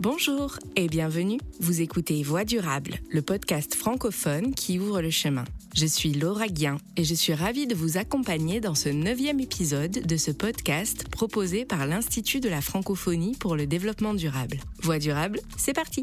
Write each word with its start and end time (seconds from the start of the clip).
Bonjour 0.00 0.58
et 0.76 0.86
bienvenue. 0.86 1.38
Vous 1.60 1.82
écoutez 1.82 2.22
Voix 2.22 2.46
durable, 2.46 2.94
le 3.10 3.20
podcast 3.20 3.74
francophone 3.74 4.54
qui 4.54 4.78
ouvre 4.78 5.02
le 5.02 5.10
chemin. 5.10 5.44
Je 5.74 5.84
suis 5.84 6.14
Laura 6.14 6.46
Guien 6.46 6.78
et 6.96 7.04
je 7.04 7.12
suis 7.12 7.34
ravie 7.34 7.66
de 7.66 7.74
vous 7.74 7.98
accompagner 7.98 8.60
dans 8.60 8.74
ce 8.74 8.88
neuvième 8.88 9.40
épisode 9.40 9.90
de 9.90 10.16
ce 10.16 10.30
podcast 10.30 11.06
proposé 11.10 11.66
par 11.66 11.86
l'Institut 11.86 12.40
de 12.40 12.48
la 12.48 12.62
francophonie 12.62 13.36
pour 13.38 13.56
le 13.56 13.66
développement 13.66 14.14
durable. 14.14 14.56
Voix 14.82 14.98
durable, 14.98 15.38
c'est 15.58 15.74
parti. 15.74 16.00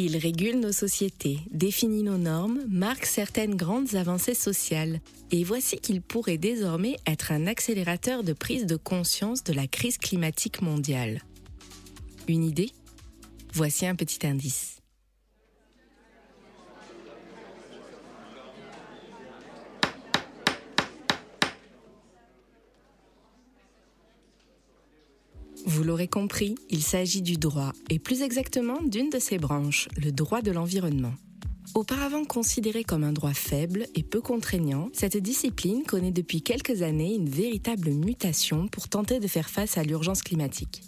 Il 0.00 0.16
régule 0.16 0.60
nos 0.60 0.70
sociétés, 0.70 1.40
définit 1.50 2.04
nos 2.04 2.18
normes, 2.18 2.60
marque 2.68 3.04
certaines 3.04 3.56
grandes 3.56 3.96
avancées 3.96 4.32
sociales. 4.32 5.00
Et 5.32 5.42
voici 5.42 5.76
qu'il 5.78 6.02
pourrait 6.02 6.38
désormais 6.38 6.94
être 7.04 7.32
un 7.32 7.48
accélérateur 7.48 8.22
de 8.22 8.32
prise 8.32 8.64
de 8.66 8.76
conscience 8.76 9.42
de 9.42 9.52
la 9.52 9.66
crise 9.66 9.98
climatique 9.98 10.62
mondiale. 10.62 11.24
Une 12.28 12.44
idée? 12.44 12.70
Voici 13.52 13.86
un 13.86 13.96
petit 13.96 14.24
indice. 14.24 14.77
Vous 25.68 25.84
l'aurez 25.84 26.08
compris, 26.08 26.54
il 26.70 26.82
s'agit 26.82 27.20
du 27.20 27.36
droit, 27.36 27.74
et 27.90 27.98
plus 27.98 28.22
exactement 28.22 28.80
d'une 28.82 29.10
de 29.10 29.18
ses 29.18 29.36
branches, 29.36 29.86
le 30.02 30.12
droit 30.12 30.40
de 30.40 30.50
l'environnement. 30.50 31.12
Auparavant 31.74 32.24
considéré 32.24 32.84
comme 32.84 33.04
un 33.04 33.12
droit 33.12 33.34
faible 33.34 33.84
et 33.94 34.02
peu 34.02 34.22
contraignant, 34.22 34.88
cette 34.94 35.18
discipline 35.18 35.82
connaît 35.82 36.10
depuis 36.10 36.40
quelques 36.40 36.80
années 36.80 37.14
une 37.14 37.28
véritable 37.28 37.90
mutation 37.90 38.66
pour 38.68 38.88
tenter 38.88 39.20
de 39.20 39.26
faire 39.26 39.50
face 39.50 39.76
à 39.76 39.82
l'urgence 39.82 40.22
climatique. 40.22 40.84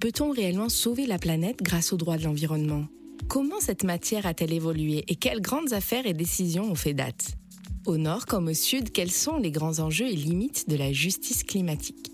Peut-on 0.00 0.30
réellement 0.30 0.70
sauver 0.70 1.04
la 1.04 1.18
planète 1.18 1.62
grâce 1.62 1.92
au 1.92 1.98
droit 1.98 2.16
de 2.16 2.24
l'environnement? 2.24 2.86
Comment 3.28 3.60
cette 3.60 3.84
matière 3.84 4.24
a-t-elle 4.24 4.54
évolué 4.54 5.04
et 5.06 5.16
quelles 5.16 5.42
grandes 5.42 5.74
affaires 5.74 6.06
et 6.06 6.14
décisions 6.14 6.70
ont 6.70 6.74
fait 6.74 6.94
date? 6.94 7.36
Au 7.84 7.98
nord 7.98 8.24
comme 8.24 8.48
au 8.48 8.54
sud, 8.54 8.90
quels 8.90 9.12
sont 9.12 9.36
les 9.36 9.50
grands 9.50 9.80
enjeux 9.80 10.08
et 10.08 10.16
limites 10.16 10.66
de 10.66 10.76
la 10.76 10.94
justice 10.94 11.44
climatique? 11.44 12.13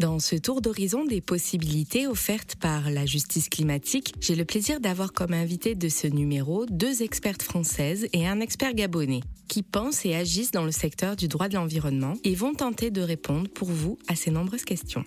Dans 0.00 0.18
ce 0.18 0.36
tour 0.36 0.60
d'horizon 0.60 1.04
des 1.04 1.20
possibilités 1.20 2.06
offertes 2.06 2.56
par 2.56 2.90
la 2.90 3.06
justice 3.06 3.48
climatique, 3.48 4.14
j'ai 4.20 4.34
le 4.34 4.44
plaisir 4.44 4.80
d'avoir 4.80 5.12
comme 5.12 5.32
invité 5.32 5.74
de 5.74 5.88
ce 5.88 6.06
numéro 6.06 6.66
deux 6.66 7.02
expertes 7.02 7.42
françaises 7.42 8.06
et 8.12 8.26
un 8.26 8.40
expert 8.40 8.74
gabonais 8.74 9.20
qui 9.48 9.62
pensent 9.62 10.04
et 10.04 10.14
agissent 10.14 10.50
dans 10.50 10.64
le 10.64 10.72
secteur 10.72 11.16
du 11.16 11.28
droit 11.28 11.48
de 11.48 11.54
l'environnement 11.54 12.14
et 12.24 12.34
vont 12.34 12.54
tenter 12.54 12.90
de 12.90 13.00
répondre 13.00 13.48
pour 13.48 13.68
vous 13.68 13.98
à 14.08 14.16
ces 14.16 14.30
nombreuses 14.30 14.64
questions. 14.64 15.04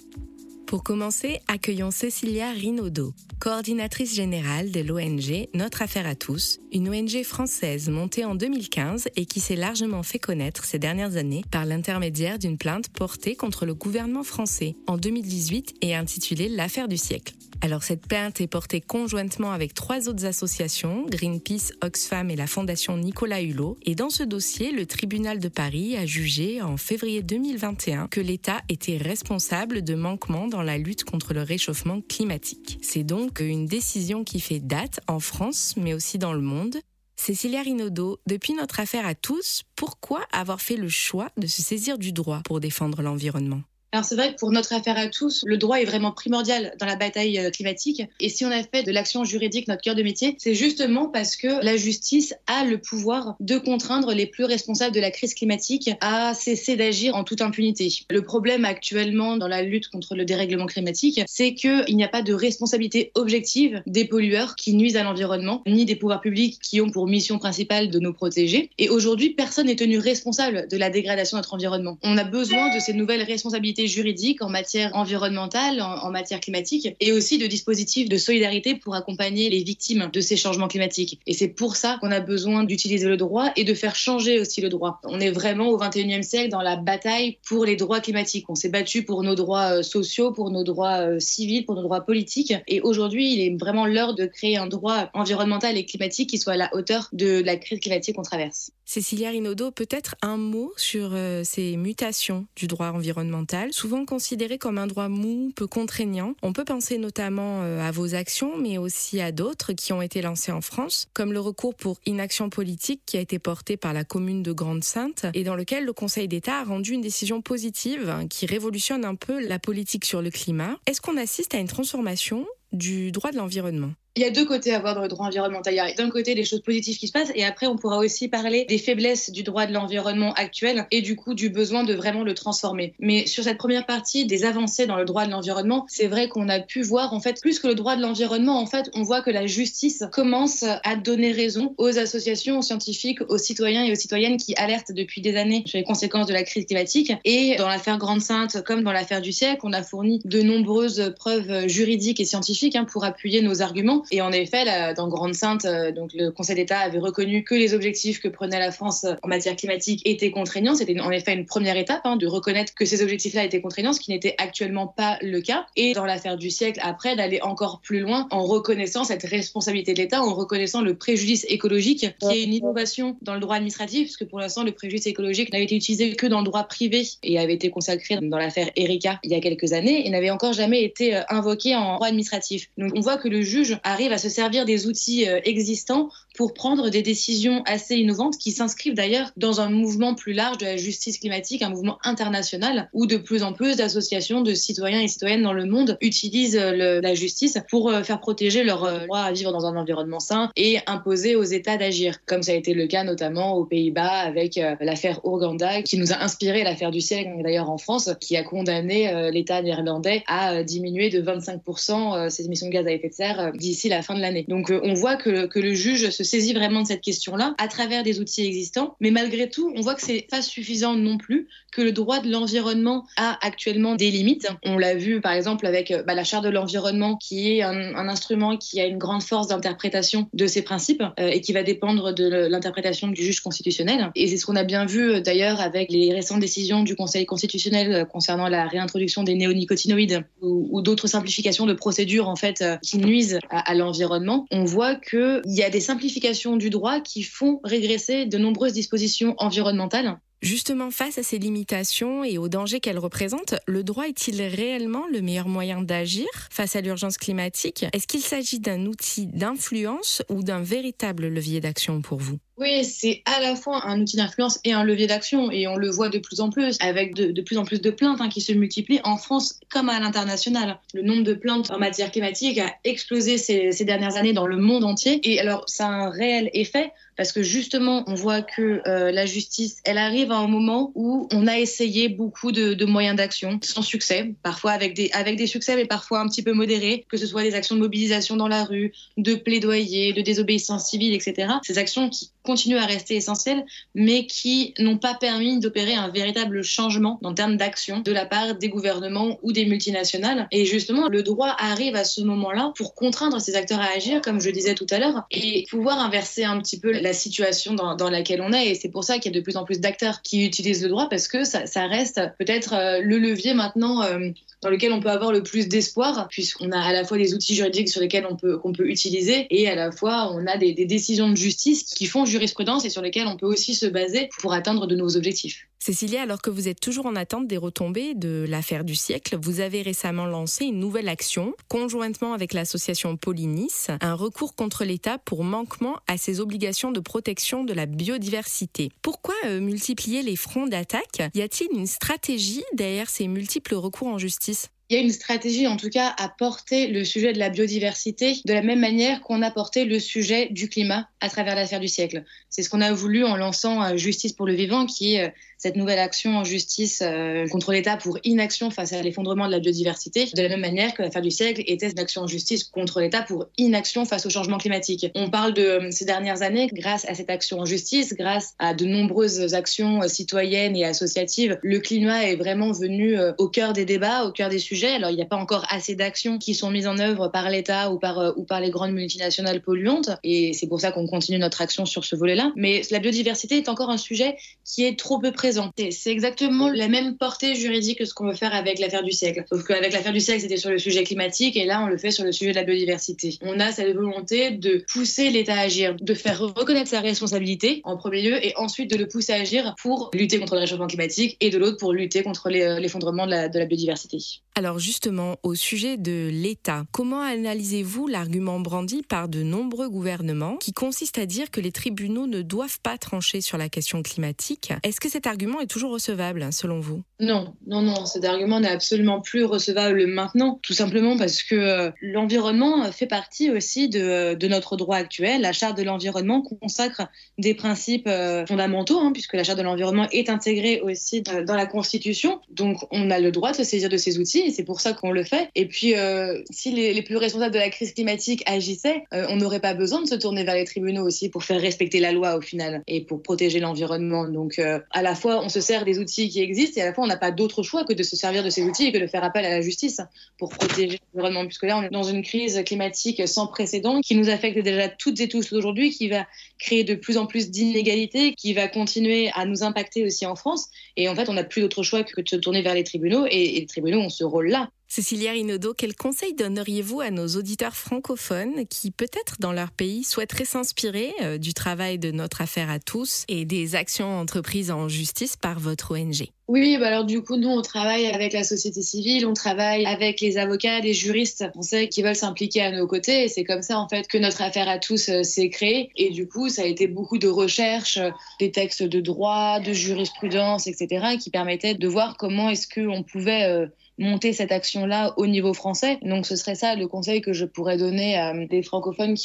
Pour 0.70 0.84
commencer, 0.84 1.40
accueillons 1.48 1.90
Cecilia 1.90 2.52
Rinaudot, 2.52 3.12
coordinatrice 3.40 4.14
générale 4.14 4.70
de 4.70 4.82
l'ONG 4.82 5.48
Notre 5.56 5.82
Affaire 5.82 6.06
à 6.06 6.14
tous, 6.14 6.60
une 6.72 6.90
ONG 6.90 7.24
française 7.24 7.90
montée 7.90 8.24
en 8.24 8.36
2015 8.36 9.08
et 9.16 9.26
qui 9.26 9.40
s'est 9.40 9.56
largement 9.56 10.04
fait 10.04 10.20
connaître 10.20 10.66
ces 10.66 10.78
dernières 10.78 11.16
années 11.16 11.44
par 11.50 11.66
l'intermédiaire 11.66 12.38
d'une 12.38 12.60
plainte 12.60 12.90
portée 12.90 13.36
contre 13.36 13.66
le 13.66 13.74
gouvernement 13.74 14.24
français 14.24 14.76
en 14.86 14.98
2018 14.98 15.78
et 15.82 15.96
intitulée 15.96 16.50
L'affaire 16.50 16.88
du 16.88 16.98
siècle. 16.98 17.34
Alors 17.62 17.84
cette 17.84 18.08
plainte 18.08 18.40
est 18.40 18.48
portée 18.48 18.80
conjointement 18.80 19.52
avec 19.52 19.74
trois 19.74 20.08
autres 20.08 20.26
associations, 20.26 21.06
Greenpeace, 21.10 21.74
Oxfam 21.82 22.30
et 22.30 22.38
la 22.38 22.48
Fondation 22.48 22.96
Nicolas 22.96 23.42
Hulot. 23.42 23.78
Et 23.86 23.96
dans 23.96 24.10
ce 24.10 24.24
dossier, 24.24 24.72
le 24.72 24.86
tribunal 24.86 25.40
de 25.40 25.50
Paris 25.50 25.98
a 25.98 26.06
jugé 26.06 26.62
en 26.62 26.78
février 26.78 27.22
2021 27.22 28.08
que 28.08 28.22
l'État 28.22 28.62
était 28.70 28.98
responsable 28.98 29.84
de 29.84 29.96
manquements 29.96 30.48
dans 30.48 30.62
la 30.62 30.78
lutte 30.78 31.04
contre 31.04 31.34
le 31.34 31.44
réchauffement 31.44 32.00
climatique. 32.02 32.80
C'est 32.82 33.04
donc 33.04 33.42
une 33.42 33.66
décision 33.66 34.24
qui 34.24 34.40
fait 34.40 34.62
date 34.62 35.02
en 35.08 35.20
France, 35.20 35.74
mais 35.76 35.94
aussi 35.94 36.18
dans 36.18 36.34
le 36.34 36.42
monde. 36.42 36.78
Cécilia 37.18 37.62
Rinaudot, 37.62 38.22
depuis 38.26 38.54
notre 38.54 38.80
affaire 38.80 39.06
à 39.06 39.16
tous, 39.16 39.64
pourquoi 39.76 40.22
avoir 40.32 40.62
fait 40.62 40.78
le 40.78 40.88
choix 40.88 41.30
de 41.36 41.48
se 41.48 41.62
saisir 41.62 41.98
du 41.98 42.14
droit 42.14 42.42
pour 42.46 42.62
défendre 42.62 43.02
l'environnement? 43.02 43.62
Alors 43.92 44.06
c'est 44.06 44.16
vrai 44.16 44.34
que 44.34 44.40
pour 44.40 44.52
notre 44.52 44.74
affaire 44.74 44.98
à 45.00 45.08
tous, 45.08 45.44
le 45.48 45.58
droit 45.58 45.82
est 45.82 45.86
vraiment 45.86 46.12
primordial 46.12 46.76
dans 46.80 46.86
la 46.86 46.96
bataille 46.96 47.40
euh, 47.40 47.50
climatique. 47.50 48.04
Et 48.20 48.30
si 48.30 48.46
on 48.46 48.52
a 48.52 48.62
fait 48.62 48.84
de 48.84 48.92
l'action 48.92 49.24
juridique 49.24 49.68
notre 49.68 49.82
cœur 49.82 49.96
de 49.96 50.04
métier, 50.04 50.36
c'est 50.38 50.54
justement 50.54 51.08
parce 51.08 51.36
que 51.36 51.64
la 51.66 51.76
justice 51.76 52.36
a 52.46 52.66
le 52.66 52.78
pouvoir 52.78 53.36
de 53.40 53.58
contraindre 53.58 54.14
les 54.14 54.28
plus 54.28 54.44
responsables 54.44 54.94
de 54.94 55.00
la 55.00 55.10
crise 55.10 55.34
climatique 55.34 55.90
à 56.02 56.36
cesser 56.36 56.76
d'agir 56.76 57.16
en 57.16 57.24
toute 57.24 57.42
impunité. 57.42 57.92
Le 58.12 58.22
problème 58.22 58.64
actuellement 58.64 59.38
dans 59.38 59.48
la 59.48 59.64
lutte 59.64 59.88
contre 59.88 60.14
le 60.14 60.24
dérèglement 60.24 60.68
climatique, 60.68 61.22
c'est 61.28 61.56
qu'il 61.56 61.96
n'y 61.96 62.04
a 62.04 62.10
pas 62.10 62.22
de 62.22 62.34
responsabilité 62.34 63.12
objective 63.16 63.82
des 63.88 64.06
pollueurs 64.06 64.56
qui 64.56 64.76
nuisent 64.76 64.98
à 64.98 65.04
l'environnement, 65.04 65.64
ni 65.66 65.86
des 65.86 65.96
pouvoirs 65.96 66.22
publics 66.22 66.60
qui 66.62 66.80
ont 66.80 66.92
pour 66.92 67.08
mission 67.08 67.40
principale 67.40 67.90
de 67.90 67.98
nous 67.98 68.14
protéger. 68.14 68.70
Et 68.78 68.90
aujourd'hui, 68.90 69.32
personne 69.32 69.66
n'est 69.66 69.76
tenu 69.76 69.98
responsable 69.98 70.68
de 70.70 70.78
la 70.78 70.92
dégradation 70.92 71.38
de 71.38 71.40
notre 71.40 71.56
environnement. 71.56 71.98
On 72.04 72.18
a 72.20 72.24
besoin 72.24 72.74
de 72.76 72.80
ces 72.80 72.94
nouvelles 72.94 73.24
responsabilités 73.24 73.79
juridiques 73.88 74.42
en 74.42 74.50
matière 74.50 74.96
environnementale, 74.96 75.82
en, 75.82 76.10
matière 76.12 76.40
climatique, 76.40 76.96
et 77.00 77.12
aussi 77.12 77.38
de 77.38 77.48
dispositifs 77.48 78.10
de 78.10 78.18
solidarité 78.18 78.76
pour 78.76 78.96
accompagner 78.96 79.50
les 79.50 79.64
victimes 79.64 80.10
de 80.12 80.22
ces 80.22 80.36
changements 80.36 80.68
climatiques. 80.68 81.20
Et 81.28 81.34
c'est 81.34 81.48
pour 81.48 81.76
ça 81.76 81.98
qu'on 82.02 82.12
a 82.12 82.20
besoin 82.20 82.64
d'utiliser 82.64 83.08
le 83.08 83.18
droit 83.18 83.52
et 83.56 83.64
de 83.64 83.74
faire 83.74 83.96
changer 83.96 84.40
aussi 84.40 84.62
le 84.62 84.70
droit. 84.70 85.00
On 85.04 85.20
est 85.20 85.32
vraiment 85.32 85.70
au 85.70 85.80
21e 85.80 86.24
siècle 86.24 86.50
dans 86.50 86.62
la 86.62 86.76
bataille 86.76 87.38
pour 87.48 87.66
les 87.66 87.76
droits 87.76 88.00
climatiques. 88.00 88.50
On 88.50 88.56
s'est 88.56 88.70
battu 88.70 89.04
pour 89.04 89.24
nos 89.24 89.36
droits 89.36 89.78
euh, 89.78 89.84
sociaux, 89.84 90.32
pour 90.32 90.50
nos 90.52 90.64
droits 90.64 91.02
euh, 91.02 91.20
civils, 91.20 91.66
pour 91.66 91.76
nos 91.76 91.84
droits 91.84 92.02
politiques. 92.02 92.54
Et 92.68 92.82
aujourd'hui, 92.82 93.34
il 93.34 93.42
est 93.42 93.58
vraiment 93.60 93.86
l'heure 93.86 94.16
de 94.16 94.26
créer 94.26 94.58
un 94.58 94.68
droit 94.68 95.10
environnemental 95.14 95.78
et 95.78 95.86
climatique 95.86 96.30
qui 96.30 96.38
soit 96.38 96.54
à 96.54 96.58
la 96.58 96.70
hauteur 96.74 97.10
de 97.14 97.42
la 97.44 97.58
crise 97.58 97.80
climatique 97.80 98.16
qu'on 98.16 98.24
traverse. 98.24 98.72
Cécilia 98.86 99.30
Rinaudot, 99.30 99.70
peut-être 99.70 100.16
un 100.24 100.38
mot 100.38 100.74
sur 100.76 101.12
euh, 101.14 101.44
ces 101.44 101.78
mutations 101.78 102.48
du 102.56 102.66
droit 102.66 102.88
environnemental? 102.88 103.69
Souvent 103.72 104.06
considéré 104.06 104.58
comme 104.58 104.78
un 104.78 104.88
droit 104.88 105.10
mou, 105.10 105.52
peu 105.56 105.68
contraignant. 105.68 106.34
On 106.42 106.54
peut 106.54 106.66
penser 106.66 106.98
notamment 106.98 107.62
euh, 107.64 107.88
à 107.88 107.92
vos 107.92 108.16
actions, 108.16 108.58
mais 108.58 108.78
aussi 108.78 109.22
à 109.22 109.32
d'autres 109.32 109.74
qui 109.74 109.94
ont 109.94 110.02
été 110.02 110.22
lancées 110.22 110.52
en 110.52 110.62
France, 110.62 111.08
comme 111.14 111.34
le 111.34 111.40
recours 111.40 111.76
pour 111.76 112.00
inaction 112.06 112.50
politique 112.50 113.02
qui 113.06 113.18
a 113.18 113.22
été 113.22 113.40
porté 113.40 113.78
par 113.78 113.94
la 113.94 114.04
commune 114.04 114.44
de 114.44 114.52
Grande-Sainte 114.52 115.26
et 115.34 115.44
dans 115.44 115.56
lequel 115.56 115.86
le 115.86 115.94
Conseil 115.94 116.28
d'État 116.28 116.60
a 116.60 116.64
rendu 116.64 116.94
une 116.94 117.02
décision 117.02 117.42
positive 117.42 118.26
qui 118.30 118.46
révolutionne 118.46 119.06
un 119.06 119.16
peu 119.16 119.46
la 119.46 119.60
politique 119.60 120.06
sur 120.06 120.22
le 120.22 120.30
climat. 120.30 120.78
Est-ce 120.86 121.02
qu'on 121.02 121.18
assiste 121.18 121.54
à 121.54 121.58
une 121.58 121.68
transformation 121.68 122.46
du 122.72 123.12
droit 123.12 123.32
de 123.32 123.38
l'environnement 123.38 123.92
il 124.20 124.24
y 124.24 124.26
a 124.26 124.32
deux 124.32 124.46
côtés 124.46 124.74
à 124.74 124.80
voir 124.80 124.96
dans 124.96 125.02
le 125.02 125.08
droit 125.08 125.28
environnemental. 125.28 125.74
Il 125.74 125.78
y 125.78 125.80
a 125.80 125.94
d'un 125.94 126.10
côté 126.10 126.36
des 126.36 126.44
choses 126.44 126.62
positives 126.62 126.98
qui 126.98 127.08
se 127.08 127.14
passent 127.14 127.32
et 127.36 127.46
après 127.46 127.68
on 127.68 127.78
pourra 127.78 128.00
aussi 128.00 128.28
parler 128.28 128.66
des 128.68 128.78
faiblesses 128.78 129.30
du 129.30 129.44
droit 129.44 129.66
de 129.66 129.72
l'environnement 129.72 130.34
actuel 130.34 130.88
et 130.92 131.02
du 131.02 131.16
coup 131.16 131.34
du 131.34 131.50
besoin 131.50 131.86
de 131.86 131.94
vraiment 131.94 132.24
le 132.24 132.34
transformer. 132.34 132.94
Mais 133.00 133.28
sur 133.28 133.46
cette 133.46 133.58
première 133.58 133.86
partie 133.86 134.26
des 134.26 134.44
avancées 134.44 134.88
dans 134.88 134.98
le 134.98 135.06
droit 135.06 135.26
de 135.26 135.32
l'environnement, 135.32 135.86
c'est 135.88 136.08
vrai 136.08 136.28
qu'on 136.28 136.50
a 136.50 136.60
pu 136.60 136.82
voir 136.82 137.14
en 137.14 137.22
fait 137.22 137.40
plus 137.40 137.60
que 137.60 137.68
le 137.68 137.76
droit 137.76 137.96
de 137.96 138.02
l'environnement, 138.02 138.60
en 138.60 138.66
fait 138.66 138.90
on 138.94 139.04
voit 139.04 139.22
que 139.22 139.30
la 139.30 139.48
justice 139.48 140.04
commence 140.12 140.64
à 140.64 140.96
donner 140.98 141.32
raison 141.32 141.74
aux 141.78 141.98
associations 141.98 142.62
scientifiques, 142.62 143.22
aux 143.30 143.38
citoyens 143.38 143.86
et 143.86 143.92
aux 143.94 143.96
citoyennes 143.96 144.36
qui 144.36 144.54
alertent 144.56 144.92
depuis 144.92 145.22
des 145.22 145.38
années 145.38 145.64
sur 145.66 145.78
les 145.78 145.86
conséquences 145.86 146.28
de 146.28 146.34
la 146.34 146.44
crise 146.44 146.66
climatique. 146.66 147.14
Et 147.24 147.56
dans 147.58 147.70
l'affaire 147.70 147.98
Grande 147.98 148.22
Sainte 148.22 148.62
comme 148.64 148.84
dans 148.84 148.92
l'affaire 148.92 149.22
du 149.22 149.32
siècle, 149.32 149.62
on 149.64 149.72
a 149.72 149.82
fourni 149.82 150.20
de 150.26 150.42
nombreuses 150.42 151.14
preuves 151.16 151.68
juridiques 151.68 152.20
et 152.20 152.26
scientifiques 152.26 152.59
hein, 152.74 152.86
pour 152.86 153.04
appuyer 153.04 153.42
nos 153.42 153.62
arguments. 153.62 154.04
Et 154.12 154.22
en 154.22 154.32
effet, 154.32 154.94
dans 154.96 155.08
Grande 155.08 155.34
Sainte, 155.34 155.66
euh, 155.66 155.92
donc 155.92 156.12
le 156.14 156.32
Conseil 156.32 156.56
d'État 156.56 156.80
avait 156.80 157.00
reconnu 157.00 157.44
que 157.44 157.56
les 157.56 157.74
objectifs 157.74 158.20
que 158.20 158.28
prenait 158.28 158.60
la 158.60 158.72
France 158.72 159.06
en 159.24 159.28
matière 159.28 159.56
climatique 159.56 160.02
étaient 160.06 160.32
contraignants. 160.32 160.76
C'était 160.76 161.00
en 161.00 161.12
effet 161.12 161.34
une 161.34 161.46
première 161.46 161.78
étape 161.78 162.02
hein, 162.04 162.16
de 162.16 162.28
reconnaître 162.28 162.74
que 162.74 162.86
ces 162.86 163.02
objectifs-là 163.02 163.44
étaient 163.44 163.62
contraignants, 163.62 163.94
ce 163.94 164.00
qui 164.00 164.12
n'était 164.12 164.36
actuellement 164.38 164.88
pas 164.88 165.18
le 165.22 165.42
cas. 165.42 165.66
Et 165.76 165.94
dans 165.94 166.06
l'affaire 166.06 166.38
du 166.38 166.50
siècle, 166.50 166.80
après, 166.84 167.16
d'aller 167.16 167.42
encore 167.42 167.80
plus 167.82 168.00
loin 168.00 168.28
en 168.32 168.44
reconnaissant 168.44 169.04
cette 169.04 169.24
responsabilité 169.24 169.94
de 169.94 170.00
l'État, 170.00 170.22
en 170.22 170.34
reconnaissant 170.34 170.82
le 170.82 170.96
préjudice 170.96 171.46
écologique, 171.50 172.08
qui 172.20 172.28
est 172.28 172.44
une 172.44 172.54
innovation 172.54 173.18
dans 173.22 173.34
le 173.34 173.40
droit 173.40 173.56
administratif, 173.56 174.04
puisque 174.04 174.26
pour 174.26 174.40
l'instant, 174.40 174.64
le 174.64 174.72
préjudice 174.72 175.08
écologique 175.08 175.52
n'avait 175.52 175.66
été 175.66 175.76
utilisé 175.76 176.16
que 176.16 176.28
dans 176.28 176.40
le 176.40 176.46
droit 176.46 176.64
privé 176.64 177.08
et 177.24 177.40
avait 177.40 177.54
été 177.54 177.70
consacré 177.70 178.18
dans 178.22 178.38
l'affaire 178.38 178.70
Erika 178.76 179.20
il 179.24 179.32
y 179.32 179.36
a 179.36 179.40
quelques 179.40 179.74
années 179.74 180.06
et 180.06 180.10
n'avait 180.10 180.30
encore 180.30 180.54
jamais 180.54 180.84
été 180.84 181.16
euh, 181.16 181.22
invoqué 181.30 181.76
en 181.76 181.96
droit 181.96 182.08
administratif. 182.08 182.49
Donc 182.78 182.92
on 182.96 183.02
voit 183.02 183.18
que 183.18 183.28
le 183.28 183.42
juge 183.42 183.78
arrive 183.84 184.12
à 184.12 184.18
se 184.18 184.30
servir 184.30 184.66
des 184.66 184.88
outils 184.88 185.28
euh, 185.28 185.40
existants 185.44 186.10
pour 186.36 186.54
prendre 186.54 186.90
des 186.90 187.02
décisions 187.02 187.64
assez 187.66 187.96
innovantes 187.98 188.38
qui 188.38 188.52
s'inscrivent 188.52 188.94
d'ailleurs 188.94 189.32
dans 189.38 189.62
un 189.62 189.70
mouvement 189.70 190.16
plus 190.16 190.34
large 190.34 190.58
de 190.58 190.66
la 190.66 190.78
justice 190.78 191.18
climatique, 191.18 191.62
un 191.62 191.70
mouvement 191.70 191.98
international 192.04 192.90
où 192.94 193.06
de 193.06 193.18
plus 193.18 193.44
en 193.44 193.54
plus 193.54 193.78
d'associations 193.78 194.42
de 194.42 194.54
citoyens 194.54 195.02
et 195.02 195.08
citoyennes 195.08 195.44
dans 195.44 195.54
le 195.54 195.66
monde 195.66 195.98
utilisent 196.02 196.58
euh, 196.58 197.02
la 197.02 197.14
justice 197.14 197.58
pour 197.70 197.90
euh, 197.90 198.04
faire 198.04 198.20
protéger 198.20 198.64
leur 198.64 198.80
droit 199.06 199.20
à 199.20 199.32
vivre 199.32 199.52
dans 199.52 199.66
un 199.66 199.76
environnement 199.76 200.20
sain 200.20 200.50
et 200.56 200.78
imposer 200.88 201.36
aux 201.36 201.44
États 201.44 201.78
d'agir, 201.78 202.26
comme 202.26 202.44
ça 202.44 202.52
a 202.52 202.56
été 202.56 202.74
le 202.74 202.88
cas 202.88 203.04
notamment 203.04 203.56
aux 203.56 203.66
Pays-Bas 203.66 204.20
avec 204.20 204.60
l'affaire 204.80 205.20
Ouganda 205.26 205.82
qui 205.82 205.98
nous 205.98 206.12
a 206.12 206.22
inspiré 206.24 206.64
l'affaire 206.64 206.92
du 206.92 207.02
siècle 207.02 207.32
d'ailleurs 207.44 207.70
en 207.70 207.78
France, 207.78 208.10
qui 208.20 208.38
a 208.38 208.44
condamné 208.44 209.32
l'État 209.32 209.62
néerlandais 209.62 210.24
à 210.28 210.64
diminuer 210.64 211.10
de 211.10 211.22
25% 211.22 212.30
ses 212.40 212.46
émissions 212.46 212.68
de 212.68 212.72
gaz 212.72 212.86
à 212.88 212.92
effet 212.92 213.10
de 213.10 213.14
serre 213.14 213.52
d'ici 213.54 213.90
la 213.90 214.02
fin 214.02 214.16
de 214.16 214.22
l'année. 214.22 214.46
Donc 214.48 214.72
on 214.72 214.94
voit 214.94 215.16
que, 215.16 215.50
le 215.60 215.74
juge 215.74 216.10
se 216.10 216.24
saisit 216.24 216.54
vraiment 216.54 216.82
de 216.84 216.88
cette 216.88 217.02
question-là 217.02 217.54
à 217.58 217.68
travers 217.68 218.04
des 218.04 218.20
outils 218.20 218.46
existants. 218.46 218.96
Mais 219.02 219.12
malgré 219.12 219.50
tout, 219.50 219.74
on 219.76 219.82
voit 219.82 219.94
que 219.94 220.02
c'est 220.02 220.26
pas 220.30 220.42
suffisant 220.42 220.96
non 220.96 221.18
plus, 221.18 221.48
que 221.72 221.82
le 221.82 221.92
droit 221.92 222.20
de 222.20 222.32
l'environnement 222.32 223.06
a 223.18 223.38
actuellement 223.46 223.96
des 223.96 224.10
limites. 224.10 224.48
On 224.64 224.78
l'a 224.78 224.96
vu 224.96 225.22
par 225.22 225.34
exemple 225.34 225.66
avec 225.66 225.94
bah, 226.08 226.16
la 226.16 226.24
charte 226.24 226.44
de 226.44 226.50
l'environnement, 226.50 227.16
qui 227.18 227.52
est 227.52 227.62
un, 227.62 228.08
instrument 228.10 228.58
qui 228.58 228.80
a 228.80 228.86
une 228.86 228.98
grande 228.98 229.24
force 229.24 229.48
d'interprétation 229.48 230.30
de 230.34 230.48
ces 230.48 230.62
principes 230.62 231.04
euh, 231.20 231.28
et 231.28 231.42
qui 231.42 231.54
va 231.54 231.64
dépendre 231.64 232.14
de 232.14 232.48
l'interprétation 232.48 233.08
du 233.08 233.22
juge 233.22 233.42
constitutionnel. 233.42 234.12
Et 234.16 234.28
c'est 234.28 234.38
ce 234.38 234.46
qu'on 234.46 234.56
a 234.56 234.64
bien 234.64 234.86
vu 234.86 235.12
euh, 235.12 235.22
d'ailleurs 235.22 235.62
avec 235.62 235.92
les 235.92 236.14
récentes 236.14 236.40
décisions 236.40 236.84
du 236.84 236.96
Conseil 236.96 237.26
constitutionnel 237.26 237.94
euh, 237.94 238.06
concernant 238.06 238.48
la 238.48 238.68
réintroduction 238.68 239.24
des 239.24 239.36
néonicotinoïdes 239.36 240.24
ou, 240.42 240.82
d'autres 240.82 241.08
simplifications 241.08 241.66
de 241.66 241.74
procédures 241.74 242.29
en 242.30 242.36
fait 242.36 242.64
qui 242.82 242.98
nuisent 242.98 243.40
à, 243.50 243.72
à 243.72 243.76
l'environnement. 243.76 244.46
On 244.52 244.64
voit 244.64 244.96
qu'il 244.96 245.42
y 245.46 245.64
a 245.64 245.70
des 245.70 245.82
simplifications 245.82 246.58
du 246.58 246.70
droit 246.70 247.00
qui 247.02 247.24
font 247.24 247.60
régresser 247.64 248.26
de 248.26 248.38
nombreuses 248.38 248.74
dispositions 248.74 249.36
environnementales. 249.38 250.20
Justement, 250.42 250.90
face 250.90 251.18
à 251.18 251.24
ces 251.24 251.38
limitations 251.38 252.24
et 252.24 252.38
aux 252.38 252.48
dangers 252.48 252.80
qu'elles 252.80 252.98
représentent, 252.98 253.56
le 253.68 253.84
droit 253.84 254.08
est-il 254.08 254.42
réellement 254.42 255.04
le 255.12 255.22
meilleur 255.22 255.50
moyen 255.50 255.82
d'agir 255.82 256.28
face 256.50 256.78
à 256.78 256.82
l'urgence 256.82 257.18
climatique? 257.18 257.86
Est-ce 257.92 258.08
qu'il 258.08 258.22
s'agit 258.22 258.60
d'un 258.60 258.86
outil 258.86 259.28
d'influence 259.28 260.22
ou 260.30 260.42
d'un 260.42 260.62
véritable 260.62 261.28
levier 261.28 261.60
d'action 261.60 262.02
pour 262.02 262.20
vous? 262.20 262.38
Oui, 262.60 262.84
c'est 262.84 263.22
à 263.26 263.40
la 263.40 263.56
fois 263.56 263.86
un 263.86 264.02
outil 264.02 264.18
d'influence 264.18 264.60
et 264.66 264.74
un 264.74 264.84
levier 264.84 265.08
d'action, 265.08 265.50
et 265.52 265.68
on 265.68 265.76
le 265.76 265.90
voit 265.90 266.10
de 266.10 266.20
plus 266.20 266.42
en 266.42 266.50
plus, 266.50 266.78
avec 266.82 267.16
de, 267.16 267.42
plus 267.42 267.58
en 267.58 267.64
plus 267.64 267.82
de 267.82 267.90
plaintes 267.90 268.20
hein, 268.20 268.30
qui 268.30 268.42
se 268.42 268.52
multiplient 268.52 269.00
en 269.04 269.18
France 269.18 269.60
comme 269.70 269.90
à 269.90 270.00
l'international. 270.00 270.78
Le 270.94 271.02
nombre 271.02 271.24
de 271.24 271.34
plaintes 271.34 271.72
en 271.72 271.80
matière 271.80 272.12
climatique 272.12 272.58
a 272.58 272.74
explosé 272.84 273.38
ces, 273.38 273.86
dernières 273.86 274.18
années 274.18 274.34
dans 274.34 274.46
le 274.46 274.58
monde 274.58 274.84
entier, 274.84 275.20
et 275.24 275.40
alors 275.40 275.64
ça 275.68 275.88
a 275.88 275.92
un 275.92 276.10
réel 276.10 276.50
effet 276.54 276.92
parce 277.20 277.34
que 277.34 277.44
justement, 277.44 278.06
on 278.08 278.14
voit 278.14 278.42
que 278.42 278.82
euh, 278.88 279.12
la 279.12 279.26
justice, 279.26 279.80
elle 279.84 279.98
arrive 279.98 280.32
à 280.32 280.38
un 280.38 280.48
moment 280.48 280.94
où 280.96 281.28
on 281.34 281.48
a 281.48 281.60
essayé 281.60 282.08
beaucoup 282.08 282.54
de, 282.54 282.74
de 282.74 282.86
moyens 282.86 283.18
d'action 283.18 283.60
sans 283.62 283.82
succès, 283.82 284.34
parfois 284.42 284.72
avec 284.72 284.94
des, 284.94 285.10
avec 285.12 285.36
des 285.36 285.46
succès, 285.46 285.76
mais 285.76 285.84
parfois 285.84 286.22
un 286.22 286.30
petit 286.30 286.44
peu 286.44 286.54
modérés, 286.54 287.06
que 287.10 287.18
ce 287.18 287.26
soit 287.26 287.44
des 287.44 287.56
actions 287.56 287.76
de 287.76 287.82
mobilisation 287.82 288.38
dans 288.38 288.48
la 288.48 288.64
rue, 288.64 288.94
de 289.18 289.36
plaidoyer, 289.36 290.14
de 290.14 290.22
désobéissance 290.22 290.88
civile, 290.88 291.14
etc. 291.14 291.56
Ces 291.64 291.78
actions 291.78 292.10
qui 292.10 292.32
continuent 292.50 292.78
à 292.78 292.86
rester 292.88 293.16
essentielles, 293.16 293.64
mais 293.94 294.26
qui 294.26 294.74
n'ont 294.80 294.98
pas 294.98 295.14
permis 295.14 295.60
d'opérer 295.60 295.94
un 295.94 296.10
véritable 296.10 296.64
changement 296.64 297.20
en 297.24 297.36
termes 297.36 297.58
d'action 297.58 298.00
de 298.00 298.12
la 298.12 298.26
part 298.26 298.56
des 298.56 298.70
gouvernements 298.70 299.38
ou 299.44 299.52
des 299.52 299.68
multinationales. 299.68 300.48
Et 300.52 300.66
justement, 300.66 301.10
le 301.10 301.22
droit 301.22 301.56
arrive 301.60 301.96
à 301.96 302.04
ce 302.04 302.22
moment-là 302.22 302.74
pour 302.76 302.96
contraindre 302.96 303.40
ces 303.40 303.56
acteurs 303.56 303.80
à 303.80 303.96
agir, 303.96 304.22
comme 304.22 304.42
je 304.42 304.50
disais 304.50 304.74
tout 304.74 304.88
à 304.90 304.98
l'heure, 304.98 305.28
et 305.30 305.68
pouvoir 305.70 306.00
inverser 306.00 306.44
un 306.44 306.60
petit 306.60 306.80
peu 306.80 306.92
la 306.92 307.14
situation 307.14 307.76
dans, 307.76 308.10
laquelle 308.10 308.42
on 308.42 308.52
est. 308.52 308.70
Et 308.70 308.76
c'est 308.76 308.90
pour 308.90 309.04
ça 309.04 309.20
qu'il 309.20 309.32
y 309.32 309.36
a 309.36 309.40
de 309.40 309.44
plus 309.44 309.56
en 309.56 309.64
plus 309.64 309.80
d'acteurs 309.80 310.24
qui 310.24 310.44
utilisent 310.44 310.82
le 310.82 310.90
droit, 310.90 311.08
parce 311.08 311.28
que 311.28 311.44
ça, 311.44 311.88
reste 311.88 312.20
peut-être 312.40 312.74
euh, 312.74 313.00
le 313.02 313.20
levier 313.20 313.54
maintenant 313.54 314.02
euh, 314.04 314.30
dans 314.62 314.70
lequel 314.70 314.92
on 314.92 315.00
peut 315.00 315.10
avoir 315.10 315.32
le 315.32 315.44
plus 315.44 315.68
d'espoir, 315.68 316.28
puisqu'on 316.30 316.72
a 316.72 316.80
à 316.80 316.94
la 316.94 317.06
fois 317.06 317.18
des 317.18 317.34
outils 317.34 317.56
juridiques 317.56 317.90
sur 317.90 318.02
lesquels 318.02 318.28
on 318.30 318.36
peut, 318.36 318.58
qu'on 318.58 318.74
peut 318.74 318.90
utiliser, 318.90 319.48
et 319.50 319.70
à 319.70 319.76
la 319.76 319.92
fois 319.92 320.32
on 320.34 320.46
a 320.48 320.58
des, 320.58 320.74
des 320.74 320.86
décisions 320.86 321.30
de 321.30 321.38
justice 321.38 321.84
qui 321.84 322.06
font 322.06 322.26
et 322.40 322.90
sur 322.90 323.02
lesquelles 323.02 323.28
on 323.28 323.38
peut 323.38 323.46
aussi 323.46 323.76
se 323.76 323.86
baser 323.86 324.30
pour 324.40 324.54
atteindre 324.54 324.88
de 324.88 324.96
nos 324.96 325.16
objectifs. 325.18 325.68
Cécilia, 325.80 326.22
alors 326.22 326.42
que 326.42 326.50
vous 326.50 326.68
êtes 326.68 326.80
toujours 326.80 327.06
en 327.06 327.16
attente 327.16 327.48
des 327.48 327.58
retombées 327.58 328.14
de 328.14 328.46
l'affaire 328.48 328.84
du 328.84 328.96
siècle, 328.96 329.38
vous 329.42 329.62
avez 329.62 329.82
récemment 329.82 330.26
lancé 330.26 330.66
une 330.66 330.80
nouvelle 330.80 331.08
action, 331.08 331.54
conjointement 331.70 332.34
avec 332.34 332.54
l'association 332.54 333.16
Polynis, 333.16 333.88
un 334.02 334.14
recours 334.14 334.56
contre 334.56 334.84
l'État 334.84 335.18
pour 335.18 335.44
manquement 335.44 335.98
à 336.08 336.18
ses 336.18 336.42
obligations 336.42 336.92
de 336.92 337.00
protection 337.00 337.64
de 337.64 337.74
la 337.74 337.86
biodiversité. 337.86 338.90
Pourquoi 339.02 339.36
euh, 339.46 339.62
multiplier 339.62 340.22
les 340.22 340.36
fronts 340.36 340.68
d'attaque? 340.68 341.22
Y 341.34 341.42
a-t-il 341.42 341.70
une 341.78 341.88
stratégie 341.88 342.64
derrière 342.74 343.10
ces 343.10 343.28
multiples 343.28 343.76
recours 343.76 344.08
en 344.08 344.18
justice? 344.18 344.70
Il 344.90 344.96
y 344.96 345.00
a 345.00 345.04
une 345.04 345.12
stratégie, 345.12 345.68
en 345.68 345.78
tout 345.78 345.90
cas, 345.90 346.16
à 346.18 346.30
porter 346.30 346.88
le 346.88 347.06
sujet 347.06 347.32
de 347.32 347.38
la 347.38 347.50
biodiversité 347.50 348.42
de 348.44 348.54
la 348.54 348.64
même 348.64 348.80
manière 348.80 349.22
qu'on 349.22 349.44
a 349.44 349.52
porté 349.52 349.86
le 349.86 350.00
sujet 350.00 350.48
du 350.50 350.68
climat 350.68 351.08
à 351.20 351.30
travers 351.30 351.56
l'affaire 351.56 351.80
du 351.80 351.88
siècle. 351.88 352.24
C'est 352.50 352.64
ce 352.64 352.72
qu'on 352.72 352.82
a 352.82 352.92
voulu 352.92 353.24
en 353.24 353.36
lançant 353.36 353.84
euh, 353.84 353.98
Justice 353.98 354.34
pour 354.34 354.48
le 354.48 354.54
vivant, 354.54 354.88
qui 354.88 355.16
est 355.16 355.28
euh, 355.28 355.32
cette 355.60 355.76
nouvelle 355.76 356.00
action 356.00 356.38
en 356.38 356.44
justice 356.44 357.04
euh, 357.04 357.48
contre 357.48 357.72
l'État 357.72 357.98
pour 357.98 358.18
inaction 358.24 358.72
face 358.72 358.94
à 358.94 359.02
l'effondrement 359.02 359.46
de 359.46 359.52
la 359.52 359.60
biodiversité, 359.60 360.26
de 360.26 360.42
la 360.42 360.50
même 360.50 360.62
manière 360.62 360.96
que 360.96 361.04
l'affaire 361.04 361.22
du 361.22 361.32
siècle 361.32 361.64
était 361.68 361.90
une 361.90 362.00
action 362.00 362.24
en 362.24 362.28
justice 362.28 362.64
contre 362.64 363.00
l'État 363.00 363.22
pour 363.22 363.46
inaction 363.58 364.06
face 364.06 364.26
au 364.26 364.32
changement 364.32 364.58
climatique. 364.58 365.06
On 365.16 365.30
parle 365.30 365.54
de 365.54 365.90
ces 365.92 366.06
dernières 366.06 366.42
années, 366.42 366.70
grâce 366.74 367.08
à 367.08 367.14
cette 367.14 367.30
action 367.30 367.60
en 367.60 367.66
justice, 367.66 368.14
grâce 368.14 368.56
à 368.58 368.74
de 368.74 368.86
nombreuses 368.86 369.54
actions 369.54 370.02
citoyennes 370.08 370.76
et 370.76 370.86
associatives, 370.86 371.60
le 371.62 371.80
climat 371.80 372.26
est 372.26 372.36
vraiment 372.36 372.72
venu 372.72 373.18
au 373.38 373.48
cœur 373.48 373.74
des 373.74 373.86
débats, 373.86 374.26
au 374.26 374.32
cœur 374.32 374.50
des 374.50 374.60
sujets 374.60 374.80
alors, 374.88 375.10
il 375.12 375.16
n'y 375.16 375.22
a 375.22 375.26
pas 375.26 375.36
encore 375.36 375.66
assez 375.70 375.96
d'actions 375.96 376.38
qui 376.38 376.54
sont 376.54 376.72
mises 376.72 376.88
en 376.88 376.98
œuvre 377.00 377.28
par 377.28 377.50
l'État 377.50 377.90
euh, 377.90 378.34
ou 378.36 378.44
par 378.44 378.62
les 378.62 378.70
grandes 378.70 378.94
multinationales 378.94 379.62
polluantes. 379.62 380.10
Et 380.24 380.54
c'est 380.54 380.68
pour 380.68 380.80
ça 380.80 380.92
qu'on 380.92 381.08
continue 381.08 381.40
notre 381.40 381.62
action 381.62 381.86
sur 381.86 382.06
ce 382.06 382.16
volet-là. 382.16 382.52
Mais 382.56 382.82
la 382.92 383.00
biodiversité 383.00 383.58
est 383.58 383.70
encore 383.70 383.90
un 383.90 383.98
sujet 383.98 384.36
qui 384.66 384.86
est 384.86 384.98
trop 384.98 385.20
peu 385.20 385.32
présent. 385.32 385.49
C'est 385.92 386.12
exactement 386.12 386.70
la 386.70 386.88
même 386.88 387.18
portée 387.18 387.56
juridique 387.56 388.00
que 388.00 388.06
ce 388.06 388.14
qu'on 388.14 388.28
veut 388.28 388.36
faire 388.36 388.54
avec 388.54 388.80
l'affaire 388.80 389.04
du 389.04 389.12
siècle. 389.12 389.44
Sauf 389.50 389.64
qu'avec 389.64 389.94
l'affaire 389.94 390.14
du 390.14 390.20
siècle, 390.20 390.42
c'était 390.42 390.58
sur 390.58 390.70
le 390.70 390.78
sujet 390.78 391.04
climatique 391.04 391.58
et 391.58 391.66
là, 391.66 391.82
on 391.84 391.88
le 391.88 391.98
fait 391.98 392.12
sur 392.12 392.24
le 392.24 392.32
sujet 392.32 392.52
de 392.52 392.56
la 392.56 392.64
biodiversité. 392.64 393.38
On 393.42 393.60
a 393.60 393.72
cette 393.72 393.96
volonté 393.96 394.52
de 394.52 394.84
pousser 394.92 395.30
l'État 395.30 395.56
à 395.56 395.62
agir, 395.62 395.96
de 396.00 396.14
faire 396.14 396.40
reconnaître 396.40 396.90
sa 396.90 397.02
responsabilité 397.02 397.82
en 397.84 397.98
premier 397.98 398.22
lieu 398.22 398.46
et 398.46 398.54
ensuite 398.58 398.90
de 398.90 398.98
le 398.98 399.08
pousser 399.08 399.34
à 399.34 399.38
agir 399.38 399.76
pour 399.82 400.12
lutter 400.14 400.40
contre 400.40 400.56
le 400.56 400.62
réchauffement 400.62 400.88
climatique 400.88 401.38
et 401.40 401.50
de 401.50 401.58
l'autre 401.58 401.78
pour 401.78 401.94
lutter 401.94 402.24
contre 402.24 402.50
euh, 402.50 402.80
l'effondrement 402.80 403.26
de 403.26 403.32
la, 403.32 403.50
de 403.50 403.60
la 403.60 403.66
biodiversité. 403.66 404.18
Alors 404.60 404.78
justement, 404.78 405.38
au 405.44 405.56
sujet 405.56 405.96
de 405.96 406.28
l'État, 406.30 406.84
comment 406.92 407.22
analysez-vous 407.22 408.08
l'argument 408.08 408.60
brandi 408.60 409.04
par 409.04 409.30
de 409.30 409.42
nombreux 409.42 409.88
gouvernements 409.88 410.58
qui 410.58 410.74
consiste 410.74 411.18
à 411.18 411.26
dire 411.26 411.50
que 411.50 411.62
les 411.62 411.72
tribunaux 411.72 412.28
ne 412.28 412.42
doivent 412.42 412.82
pas 412.82 412.98
trancher 412.98 413.40
sur 413.40 413.58
la 413.58 413.70
question 413.70 414.04
climatique? 414.04 414.74
Est-ce 414.84 415.00
que 415.00 415.08
cet 415.08 415.28
argument 415.28 415.62
est 415.62 415.68
toujours 415.68 415.94
recevable 415.94 416.52
selon 416.52 416.82
vous? 416.82 417.04
Non, 417.22 417.54
non, 417.68 417.82
non, 417.82 418.06
cet 418.06 418.24
argument 418.24 418.62
n'est 418.62 418.70
absolument 418.70 419.20
plus 419.20 419.44
recevable 419.44 420.08
maintenant, 420.08 420.58
tout 420.64 420.72
simplement 420.72 421.18
parce 421.18 421.44
que 421.44 421.56
euh, 421.56 421.92
l'environnement 422.02 422.90
fait 422.94 423.08
partie 423.08 423.52
aussi 423.52 423.90
de, 423.90 424.48
notre 424.48 424.78
droit 424.78 424.96
actuel. 424.96 425.42
La 425.42 425.52
charte 425.52 425.78
de 425.78 425.84
l'environnement 425.84 426.42
consacre 426.42 427.10
des 427.38 427.54
principes 427.54 428.08
euh, 428.08 428.46
fondamentaux, 428.46 429.00
hein, 429.00 429.12
puisque 429.12 429.34
la 429.34 429.44
charte 429.44 429.58
de 429.58 429.64
l'environnement 429.64 430.08
est 430.14 430.30
intégrée 430.30 430.80
aussi 430.80 431.22
dans 431.22 431.56
la 431.56 431.66
Constitution. 431.66 432.40
Donc 432.52 432.78
on 432.92 433.12
a 433.12 433.20
le 433.20 433.32
droit 433.32 433.52
de 433.52 433.58
se 433.58 433.64
saisir 433.66 433.90
de 433.90 433.98
ces 433.98 434.18
outils 434.18 434.52
c'est 434.52 434.64
pour 434.64 434.80
ça 434.80 434.94
qu'on 434.94 435.12
le 435.12 435.24
fait. 435.24 435.50
Et 435.56 435.68
puis, 435.68 435.96
euh, 435.96 436.42
si 436.50 436.72
les, 436.72 437.02
plus 437.02 437.18
responsables 437.18 437.54
de 437.54 437.60
la 437.60 437.70
crise 437.70 437.94
climatique 437.94 438.44
agissaient, 438.46 439.04
on 439.12 439.36
n'aurait 439.36 439.60
pas 439.60 439.74
besoin 439.74 440.02
de 440.02 440.08
se 440.08 440.16
tourner 440.16 440.44
vers 440.44 440.56
les 440.56 440.66
tribunaux 440.66 441.06
aussi 441.06 441.30
pour 441.30 441.44
faire 441.44 441.60
respecter 441.60 442.00
la 442.00 442.12
loi 442.12 442.36
au 442.36 442.42
final 442.42 442.82
et 442.88 443.02
pour 443.02 443.22
protéger 443.22 443.60
l'environnement. 443.60 444.28
Donc, 444.28 444.60
à 444.60 445.02
la 445.02 445.16
fois, 445.16 445.42
on 445.44 445.50
se 445.50 445.62
sert 445.62 445.86
des 445.86 446.00
outils 446.00 446.30
qui 446.30 446.42
existent 446.42 446.80
et 446.80 446.84
à 446.84 446.88
la 446.88 446.94
fois, 446.94 447.06
on 447.06 447.09
n'a 447.10 447.18
pas 447.18 447.32
d'autre 447.32 447.64
choix 447.64 447.84
que 447.84 447.94
de 447.94 448.04
se 448.04 448.16
servir 448.16 448.44
de 448.44 448.50
ces 448.50 448.64
outils 448.64 448.86
et 448.86 448.92
que 448.92 448.98
de 448.98 449.08
faire 449.08 449.24
appel 449.24 449.46
à 449.46 449.50
la 449.50 449.62
justice 449.62 450.02
pour 450.38 450.50
protéger 450.50 451.00
l'environnement. 451.14 451.46
Puisque 451.46 451.64
là, 451.64 451.78
on 451.78 451.84
est 451.84 451.90
dans 451.90 452.04
une 452.04 452.24
crise 452.24 452.62
climatique 452.66 453.28
sans 453.28 453.48
précédent 453.48 454.02
qui 454.02 454.16
nous 454.16 454.30
affecte 454.30 454.60
déjà 454.60 454.88
toutes 454.88 455.20
et 455.20 455.28
tous 455.28 455.54
aujourd'hui, 455.54 455.92
qui 455.92 456.10
va 456.10 456.26
créer 456.60 456.84
de 456.84 456.96
plus 456.96 457.18
en 457.18 457.26
plus 457.26 457.50
d'inégalités, 457.50 458.34
qui 458.36 458.54
va 458.54 458.68
continuer 458.68 459.32
à 459.34 459.46
nous 459.46 459.64
impacter 459.64 460.06
aussi 460.06 460.26
en 460.26 460.36
France. 460.36 460.70
Et 460.96 461.10
en 461.10 461.16
fait, 461.16 461.30
on 461.30 461.34
n'a 461.34 461.44
plus 461.44 461.62
d'autre 461.62 461.84
choix 461.84 462.04
que 462.04 462.22
de 462.22 462.28
se 462.28 462.36
tourner 462.36 462.62
vers 462.62 462.76
les 462.76 462.84
tribunaux 462.84 463.26
et, 463.30 463.58
et 463.58 463.60
les 463.60 463.66
tribunaux 463.66 464.00
ont 464.00 464.10
ce 464.10 464.24
rôle-là. 464.24 464.70
Cécilia 464.92 465.34
Rinaudot, 465.34 465.76
quel 465.76 465.96
conseil 465.96 466.34
donneriez-vous 466.34 467.00
à 467.00 467.12
nos 467.12 467.28
auditeurs 467.28 467.76
francophones 467.76 468.66
qui, 468.68 468.90
peut-être 468.90 469.36
dans 469.40 469.54
leur 469.54 469.72
pays, 469.72 470.04
souhaiteraient 470.04 470.46
s'inspirer 470.46 471.14
euh, 471.22 471.38
du 471.38 471.54
travail 471.54 472.00
de 472.00 472.10
notre 472.10 472.42
affaire 472.42 472.72
à 472.72 472.80
tous 472.80 473.24
et 473.28 473.46
des 473.46 473.76
actions 473.76 474.20
entreprises 474.20 474.72
en 474.72 474.90
justice 474.90 475.38
par 475.38 475.60
votre 475.60 475.96
ONG 475.96 476.32
Oui, 476.50 476.78
bah 476.80 476.88
alors 476.88 477.06
du 477.06 477.22
coup, 477.22 477.36
nous, 477.36 477.48
on 477.48 477.62
travaille 477.62 478.08
avec 478.08 478.34
la 478.34 478.44
société 478.44 478.82
civile, 478.82 479.28
on 479.28 479.36
travaille 479.36 479.86
avec 479.86 480.20
les 480.20 480.40
avocats, 480.40 480.80
les 480.80 480.96
juristes 480.96 481.48
français 481.52 481.90
qui 481.90 482.02
veulent 482.02 482.16
s'impliquer 482.16 482.62
à 482.64 482.72
nos 482.72 482.88
côtés. 482.88 483.26
Et 483.26 483.28
c'est 483.28 483.44
comme 483.44 483.62
ça, 483.62 483.78
en 483.78 483.88
fait, 483.88 484.08
que 484.08 484.18
notre 484.18 484.42
affaire 484.42 484.68
à 484.68 484.80
tous 484.80 485.10
euh, 485.10 485.22
s'est 485.22 485.50
créée. 485.50 485.92
Et 485.96 486.10
du 486.10 486.28
coup, 486.28 486.50
ça 486.50 486.64
a 486.64 486.66
été 486.66 486.88
beaucoup 486.88 487.20
de 487.20 487.28
recherches, 487.28 487.98
euh, 487.98 488.10
des 488.40 488.50
textes 488.50 488.82
de 488.82 489.00
droit, 489.00 489.60
de 489.60 489.74
jurisprudence, 489.74 490.66
etc., 490.66 491.18
qui 491.22 491.30
permettaient 491.30 491.76
de 491.76 491.88
voir 491.88 492.18
comment 492.18 492.50
est-ce 492.50 492.68
qu'on 492.68 493.04
pouvait 493.04 493.44
euh, 493.44 493.68
monter 494.00 494.34
cette 494.34 494.52
action-là 494.52 495.14
au 495.18 495.28
niveau 495.28 495.54
français. 495.54 496.00
Donc 496.02 496.26
ce 496.26 496.36
serait 496.36 496.56
ça 496.56 496.74
le 496.76 496.88
conseil 496.88 497.22
que 497.22 497.34
je 497.34 497.44
pourrais 497.46 497.78
donner 497.78 498.18
à 498.18 498.34
des 498.34 498.64
francophones 498.64 499.16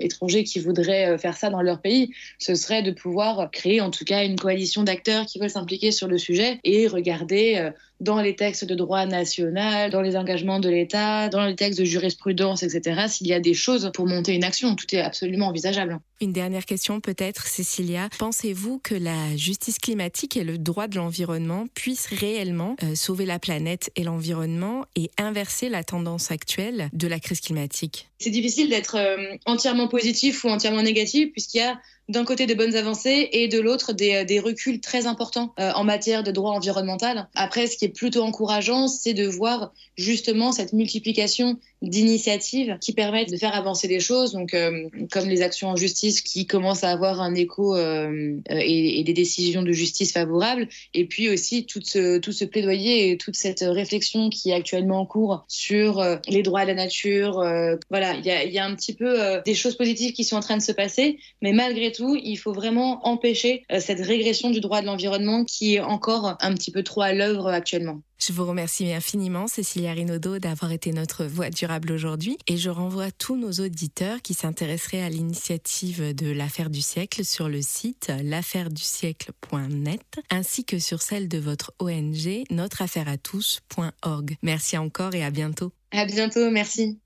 étrangers 0.00 0.44
qui 0.44 0.60
voudraient 0.60 1.18
faire 1.18 1.36
ça 1.36 1.50
dans 1.50 1.60
leur 1.60 1.82
pays. 1.82 2.10
Ce 2.38 2.54
serait 2.54 2.82
de 2.82 2.90
pouvoir 2.90 3.50
créer 3.50 3.82
en 3.82 3.90
tout 3.90 4.06
cas 4.06 4.24
une 4.24 4.36
coalition 4.36 4.82
d'acteurs 4.82 5.26
qui 5.26 5.38
veulent 5.38 5.50
s'impliquer 5.50 5.90
sur 5.90 6.08
le 6.08 6.16
sujet 6.16 6.31
et 6.64 6.86
regarder 6.88 7.56
euh, 7.56 7.70
dans 8.02 8.20
les 8.20 8.34
textes 8.34 8.64
de 8.64 8.74
droit 8.74 9.06
national, 9.06 9.90
dans 9.90 10.02
les 10.02 10.16
engagements 10.16 10.58
de 10.58 10.68
l'État, 10.68 11.28
dans 11.28 11.46
les 11.46 11.54
textes 11.54 11.78
de 11.78 11.84
jurisprudence, 11.84 12.62
etc., 12.62 13.06
s'il 13.08 13.28
y 13.28 13.32
a 13.32 13.40
des 13.40 13.54
choses 13.54 13.90
pour 13.94 14.06
monter 14.06 14.34
une 14.34 14.44
action. 14.44 14.74
Tout 14.74 14.92
est 14.94 15.00
absolument 15.00 15.46
envisageable. 15.46 16.00
Une 16.20 16.32
dernière 16.32 16.66
question 16.66 17.00
peut-être, 17.00 17.46
Cécilia. 17.46 18.08
Pensez-vous 18.18 18.78
que 18.78 18.94
la 18.94 19.36
justice 19.36 19.78
climatique 19.78 20.36
et 20.36 20.44
le 20.44 20.58
droit 20.58 20.88
de 20.88 20.96
l'environnement 20.96 21.66
puissent 21.74 22.06
réellement 22.06 22.76
euh, 22.82 22.94
sauver 22.94 23.24
la 23.24 23.38
planète 23.38 23.90
et 23.96 24.02
l'environnement 24.04 24.84
et 24.96 25.10
inverser 25.18 25.68
la 25.68 25.84
tendance 25.84 26.30
actuelle 26.30 26.90
de 26.92 27.06
la 27.06 27.20
crise 27.20 27.40
climatique? 27.40 28.08
C'est 28.18 28.30
difficile 28.30 28.68
d'être 28.68 28.96
euh, 28.96 29.36
entièrement 29.46 29.88
positif 29.88 30.44
ou 30.44 30.48
entièrement 30.48 30.82
négatif 30.82 31.32
puisqu'il 31.32 31.58
y 31.58 31.62
a 31.62 31.80
d'un 32.08 32.24
côté 32.24 32.46
des 32.46 32.54
bonnes 32.54 32.74
avancées 32.74 33.28
et 33.32 33.48
de 33.48 33.60
l'autre 33.60 33.92
des, 33.92 34.24
des, 34.24 34.40
reculs 34.40 34.80
très 34.80 35.06
importants 35.06 35.54
euh, 35.58 35.72
en 35.74 35.84
matière 35.84 36.22
de 36.22 36.30
droit 36.30 36.52
environnemental. 36.52 37.28
Après, 37.34 37.66
ce 37.66 37.76
qui 37.76 37.84
est 37.84 37.91
plutôt 37.94 38.22
encourageant, 38.22 38.88
c'est 38.88 39.14
de 39.14 39.26
voir 39.26 39.72
justement 39.96 40.52
cette 40.52 40.72
multiplication 40.72 41.58
d'initiatives 41.82 42.78
qui 42.80 42.92
permettent 42.92 43.30
de 43.30 43.36
faire 43.36 43.54
avancer 43.54 43.88
les 43.88 44.00
choses, 44.00 44.32
donc 44.32 44.54
euh, 44.54 44.88
comme 45.10 45.28
les 45.28 45.42
actions 45.42 45.68
en 45.68 45.76
justice 45.76 46.20
qui 46.20 46.46
commencent 46.46 46.84
à 46.84 46.90
avoir 46.90 47.20
un 47.20 47.34
écho 47.34 47.76
euh, 47.76 48.36
et, 48.48 49.00
et, 49.00 49.04
des 49.04 49.12
décisions 49.12 49.62
de 49.62 49.72
justice 49.72 50.12
favorables, 50.12 50.68
et 50.94 51.06
puis 51.06 51.28
aussi 51.28 51.66
tout 51.66 51.80
ce, 51.82 52.18
tout 52.18 52.32
ce 52.32 52.44
plaidoyer 52.44 53.10
et 53.10 53.16
toute 53.16 53.34
cette 53.34 53.64
réflexion 53.66 54.30
qui 54.30 54.50
est 54.50 54.54
actuellement 54.54 55.00
en 55.00 55.06
cours 55.06 55.44
sur 55.48 55.98
euh, 55.98 56.16
les 56.28 56.42
droits 56.42 56.62
de 56.62 56.68
la 56.68 56.74
nature. 56.74 57.40
Euh, 57.40 57.76
voilà, 57.90 58.14
il 58.14 58.24
y 58.24 58.30
a, 58.30 58.44
y 58.44 58.58
a, 58.58 58.64
un 58.64 58.74
petit 58.74 58.94
peu 58.94 59.20
euh, 59.20 59.40
des 59.44 59.54
choses 59.54 59.76
positives 59.76 60.12
qui 60.12 60.24
sont 60.24 60.36
en 60.36 60.40
train 60.40 60.56
de 60.56 60.62
se 60.62 60.72
passer, 60.72 61.18
mais 61.40 61.52
malgré 61.52 61.92
tout, 61.92 62.16
il 62.22 62.36
faut 62.36 62.52
vraiment 62.52 63.06
empêcher 63.06 63.64
cette 63.78 64.00
régression 64.00 64.50
du 64.50 64.60
droit 64.60 64.80
de 64.80 64.86
l'environnement 64.86 65.44
qui 65.44 65.74
est 65.74 65.80
encore 65.80 66.36
un 66.40 66.54
petit 66.54 66.70
peu 66.70 66.82
trop 66.82 67.02
à 67.02 67.12
l'œuvre 67.12 67.48
actuellement. 67.48 67.81
Je 68.18 68.32
vous 68.32 68.46
remercie 68.46 68.92
infiniment, 68.92 69.48
Cécilia 69.48 69.92
Rinaudot, 69.92 70.38
d'avoir 70.38 70.70
été 70.70 70.92
notre 70.92 71.24
voix 71.24 71.50
durable 71.50 71.90
aujourd'hui 71.90 72.38
et 72.46 72.56
je 72.56 72.70
renvoie 72.70 73.10
tous 73.10 73.36
nos 73.36 73.50
auditeurs 73.50 74.22
qui 74.22 74.34
s'intéresseraient 74.34 75.02
à 75.02 75.08
l'initiative 75.08 76.14
de 76.14 76.30
l'affaire 76.30 76.70
du 76.70 76.80
siècle 76.80 77.24
sur 77.24 77.48
le 77.48 77.60
site 77.62 78.12
l'affairedusiècle.net 78.22 80.20
ainsi 80.30 80.64
que 80.64 80.78
sur 80.78 81.02
celle 81.02 81.28
de 81.28 81.38
votre 81.38 81.72
ONG 81.80 82.44
notreaffaireatous.org. 82.50 84.36
Merci 84.42 84.78
encore 84.78 85.14
et 85.14 85.24
à 85.24 85.30
bientôt. 85.30 85.72
À 85.90 86.06
bientôt, 86.06 86.50
merci 86.50 87.01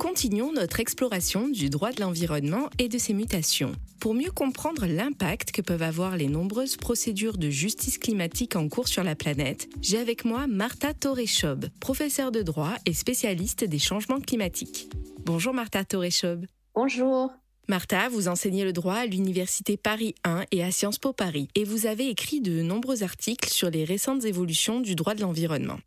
continuons 0.00 0.50
notre 0.50 0.80
exploration 0.80 1.46
du 1.46 1.68
droit 1.68 1.92
de 1.92 2.00
l'environnement 2.00 2.70
et 2.78 2.88
de 2.88 2.96
ses 2.96 3.12
mutations. 3.12 3.72
Pour 4.00 4.14
mieux 4.14 4.30
comprendre 4.30 4.86
l'impact 4.86 5.52
que 5.52 5.60
peuvent 5.60 5.82
avoir 5.82 6.16
les 6.16 6.28
nombreuses 6.28 6.78
procédures 6.78 7.36
de 7.36 7.50
justice 7.50 7.98
climatique 7.98 8.56
en 8.56 8.66
cours 8.70 8.88
sur 8.88 9.04
la 9.04 9.14
planète, 9.14 9.68
j'ai 9.82 9.98
avec 9.98 10.24
moi 10.24 10.46
Martha 10.46 10.94
Toreschob, 10.94 11.66
professeure 11.80 12.32
de 12.32 12.40
droit 12.40 12.76
et 12.86 12.94
spécialiste 12.94 13.62
des 13.64 13.78
changements 13.78 14.20
climatiques. 14.20 14.88
Bonjour 15.26 15.52
Martha 15.52 15.84
Toreschob. 15.84 16.46
Bonjour. 16.74 17.30
Martha, 17.68 18.08
vous 18.08 18.26
enseignez 18.26 18.64
le 18.64 18.72
droit 18.72 18.94
à 18.94 19.06
l'Université 19.06 19.76
Paris 19.76 20.14
1 20.24 20.46
et 20.50 20.64
à 20.64 20.70
Sciences 20.70 20.98
Po 20.98 21.12
Paris, 21.12 21.48
et 21.54 21.64
vous 21.64 21.84
avez 21.84 22.08
écrit 22.08 22.40
de 22.40 22.62
nombreux 22.62 23.02
articles 23.02 23.50
sur 23.50 23.68
les 23.68 23.84
récentes 23.84 24.24
évolutions 24.24 24.80
du 24.80 24.94
droit 24.94 25.14
de 25.14 25.20
l'environnement. 25.20 25.78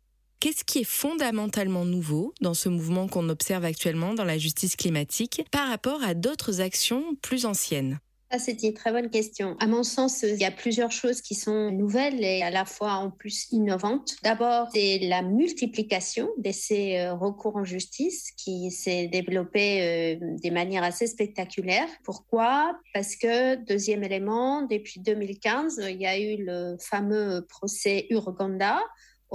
Qu'est-ce 0.44 0.62
qui 0.62 0.80
est 0.80 0.84
fondamentalement 0.84 1.86
nouveau 1.86 2.34
dans 2.42 2.52
ce 2.52 2.68
mouvement 2.68 3.08
qu'on 3.08 3.30
observe 3.30 3.64
actuellement 3.64 4.12
dans 4.12 4.26
la 4.26 4.36
justice 4.36 4.76
climatique 4.76 5.42
par 5.50 5.70
rapport 5.70 6.02
à 6.02 6.12
d'autres 6.12 6.60
actions 6.60 7.16
plus 7.22 7.46
anciennes? 7.46 7.98
C'est 8.38 8.62
une 8.62 8.74
très 8.74 8.92
bonne 8.92 9.08
question. 9.08 9.56
À 9.58 9.66
mon 9.66 9.82
sens, 9.82 10.22
il 10.22 10.36
y 10.36 10.44
a 10.44 10.50
plusieurs 10.50 10.90
choses 10.92 11.22
qui 11.22 11.34
sont 11.34 11.70
nouvelles 11.70 12.22
et 12.22 12.42
à 12.42 12.50
la 12.50 12.66
fois 12.66 12.92
en 12.94 13.10
plus 13.10 13.46
innovantes. 13.52 14.16
D'abord, 14.22 14.68
c'est 14.74 14.98
la 14.98 15.22
multiplication 15.22 16.28
de 16.36 16.52
ces 16.52 16.98
euh, 16.98 17.14
recours 17.14 17.56
en 17.56 17.64
justice 17.64 18.30
qui 18.36 18.70
s'est 18.70 19.06
développée 19.06 20.18
euh, 20.20 20.36
de 20.42 20.50
manière 20.50 20.82
assez 20.82 21.06
spectaculaire. 21.06 21.88
Pourquoi? 22.02 22.76
Parce 22.92 23.16
que, 23.16 23.54
deuxième 23.64 24.04
élément, 24.04 24.60
depuis 24.60 25.00
2015, 25.00 25.80
il 25.88 26.02
y 26.02 26.06
a 26.06 26.18
eu 26.18 26.44
le 26.44 26.76
fameux 26.78 27.46
procès 27.48 28.08
Urganda 28.10 28.78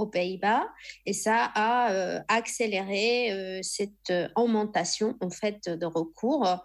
aux 0.00 0.06
Pays-Bas. 0.06 0.68
Et 1.06 1.12
ça 1.12 1.50
a 1.54 1.92
euh, 1.92 2.20
accéléré 2.28 3.32
euh, 3.32 3.60
cette 3.62 4.10
euh, 4.10 4.28
augmentation 4.34 5.16
en 5.20 5.30
fait 5.30 5.68
de 5.68 5.86
recours 5.86 6.64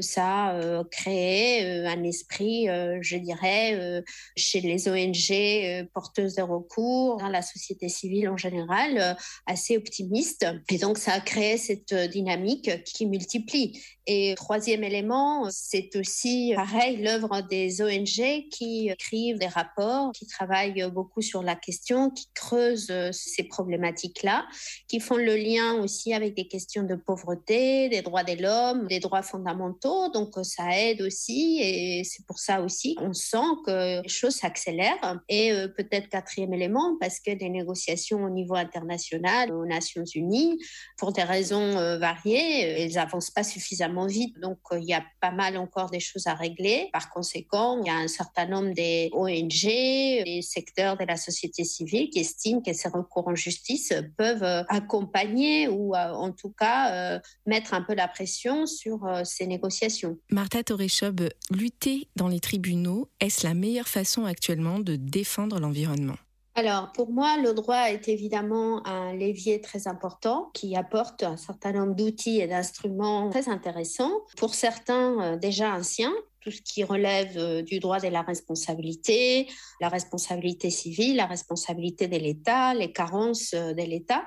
ça 0.00 0.46
a 0.46 0.54
euh, 0.54 0.84
créé 0.90 1.64
euh, 1.64 1.88
un 1.88 2.02
esprit, 2.04 2.66
je 3.00 3.16
dirais, 3.16 4.02
chez 4.36 4.60
les 4.60 4.88
ONG 4.88 5.88
porteuses 5.92 6.34
de 6.34 6.42
recours, 6.42 7.18
dans 7.18 7.28
la 7.28 7.42
société 7.42 7.88
civile 7.88 8.28
en 8.28 8.36
général, 8.36 9.16
assez 9.46 9.76
optimiste. 9.76 10.46
Et 10.70 10.78
donc, 10.78 10.98
ça 10.98 11.12
a 11.12 11.20
créé 11.20 11.56
cette 11.56 11.94
dynamique 11.94 12.84
qui 12.84 13.06
multiplie. 13.06 13.80
Et 14.06 14.34
troisième 14.36 14.84
élément, 14.84 15.48
c'est 15.50 15.96
aussi 15.96 16.52
pareil 16.54 16.98
l'œuvre 16.98 17.40
des 17.42 17.80
ONG 17.80 18.48
qui 18.50 18.90
écrivent 18.90 19.38
des 19.38 19.46
rapports, 19.46 20.12
qui 20.12 20.26
travaillent 20.26 20.90
beaucoup 20.90 21.22
sur 21.22 21.42
la 21.42 21.56
question, 21.56 22.10
qui 22.10 22.28
creusent 22.34 22.92
ces 23.12 23.44
problématiques-là, 23.44 24.46
qui 24.88 25.00
font 25.00 25.16
le 25.16 25.36
lien 25.36 25.74
aussi 25.82 26.12
avec 26.12 26.34
des 26.34 26.46
questions 26.46 26.82
de 26.82 26.94
pauvreté, 26.94 27.88
des 27.88 28.02
droits 28.02 28.24
de 28.24 28.40
l'homme, 28.40 28.86
des 28.88 29.00
droits 29.00 29.22
fondamentaux 29.22 29.73
donc 29.82 30.36
euh, 30.36 30.42
ça 30.42 30.76
aide 30.78 31.02
aussi 31.02 31.58
et 31.60 32.04
c'est 32.04 32.24
pour 32.26 32.38
ça 32.38 32.62
aussi 32.62 32.96
on 33.00 33.12
sent 33.12 33.36
que 33.66 34.02
les 34.02 34.08
choses 34.08 34.36
s'accélèrent. 34.36 35.18
Et 35.28 35.52
euh, 35.52 35.68
peut-être 35.68 36.08
quatrième 36.08 36.52
élément, 36.54 36.96
parce 37.00 37.20
que 37.20 37.32
des 37.32 37.48
négociations 37.48 38.24
au 38.24 38.30
niveau 38.30 38.54
international, 38.54 39.52
aux 39.52 39.66
Nations 39.66 40.04
Unies, 40.14 40.58
pour 40.98 41.12
des 41.12 41.22
raisons 41.22 41.78
euh, 41.78 41.98
variées, 41.98 42.82
elles 42.82 42.98
avancent 42.98 43.30
pas 43.30 43.44
suffisamment 43.44 44.06
vite. 44.06 44.38
Donc 44.40 44.58
il 44.72 44.84
y 44.84 44.94
a 44.94 45.04
pas 45.20 45.30
mal 45.30 45.56
encore 45.56 45.90
des 45.90 46.00
choses 46.00 46.26
à 46.26 46.34
régler. 46.34 46.88
Par 46.92 47.10
conséquent, 47.10 47.80
il 47.80 47.86
y 47.86 47.90
a 47.90 47.96
un 47.96 48.08
certain 48.08 48.46
nombre 48.46 48.72
des 48.74 49.10
ONG, 49.12 49.64
des 49.64 50.40
secteurs 50.42 50.96
de 50.96 51.04
la 51.04 51.16
société 51.16 51.64
civile 51.64 52.10
qui 52.10 52.20
estiment 52.20 52.60
que 52.60 52.72
ces 52.72 52.88
recours 52.88 53.28
en 53.28 53.34
justice 53.34 53.92
peuvent 54.16 54.64
accompagner 54.68 55.68
ou 55.68 55.94
en 55.94 56.32
tout 56.32 56.50
cas 56.50 57.20
mettre 57.46 57.74
un 57.74 57.82
peu 57.82 57.94
la 57.94 58.08
pression 58.08 58.66
sur 58.66 59.00
ces 59.24 59.46
négociations 59.46 59.63
négociations. 59.64 60.18
Martha 60.30 60.62
Toreschob, 60.62 61.28
lutter 61.50 62.08
dans 62.16 62.28
les 62.28 62.40
tribunaux, 62.40 63.08
est-ce 63.20 63.46
la 63.46 63.54
meilleure 63.54 63.88
façon 63.88 64.24
actuellement 64.24 64.78
de 64.78 64.96
défendre 64.96 65.58
l'environnement? 65.58 66.16
Alors, 66.56 66.92
pour 66.92 67.10
moi, 67.10 67.36
le 67.36 67.52
droit 67.52 67.90
est 67.90 68.06
évidemment 68.08 68.86
un 68.86 69.12
levier 69.12 69.60
très 69.60 69.88
important 69.88 70.50
qui 70.54 70.76
apporte 70.76 71.24
un 71.24 71.36
certain 71.36 71.72
nombre 71.72 71.96
d'outils 71.96 72.40
et 72.40 72.46
d'instruments 72.46 73.28
très 73.30 73.48
intéressants. 73.48 74.12
Pour 74.36 74.54
certains, 74.54 75.20
euh, 75.20 75.36
déjà 75.36 75.74
anciens, 75.74 76.14
tout 76.38 76.52
ce 76.52 76.62
qui 76.62 76.84
relève 76.84 77.36
euh, 77.38 77.62
du 77.62 77.80
droit 77.80 77.98
de 77.98 78.06
la 78.06 78.22
responsabilité, 78.22 79.48
la 79.80 79.88
responsabilité 79.88 80.70
civile, 80.70 81.16
la 81.16 81.26
responsabilité 81.26 82.06
de 82.06 82.18
l'État, 82.18 82.72
les 82.74 82.92
carences 82.92 83.52
euh, 83.54 83.72
de 83.72 83.82
l'État. 83.82 84.22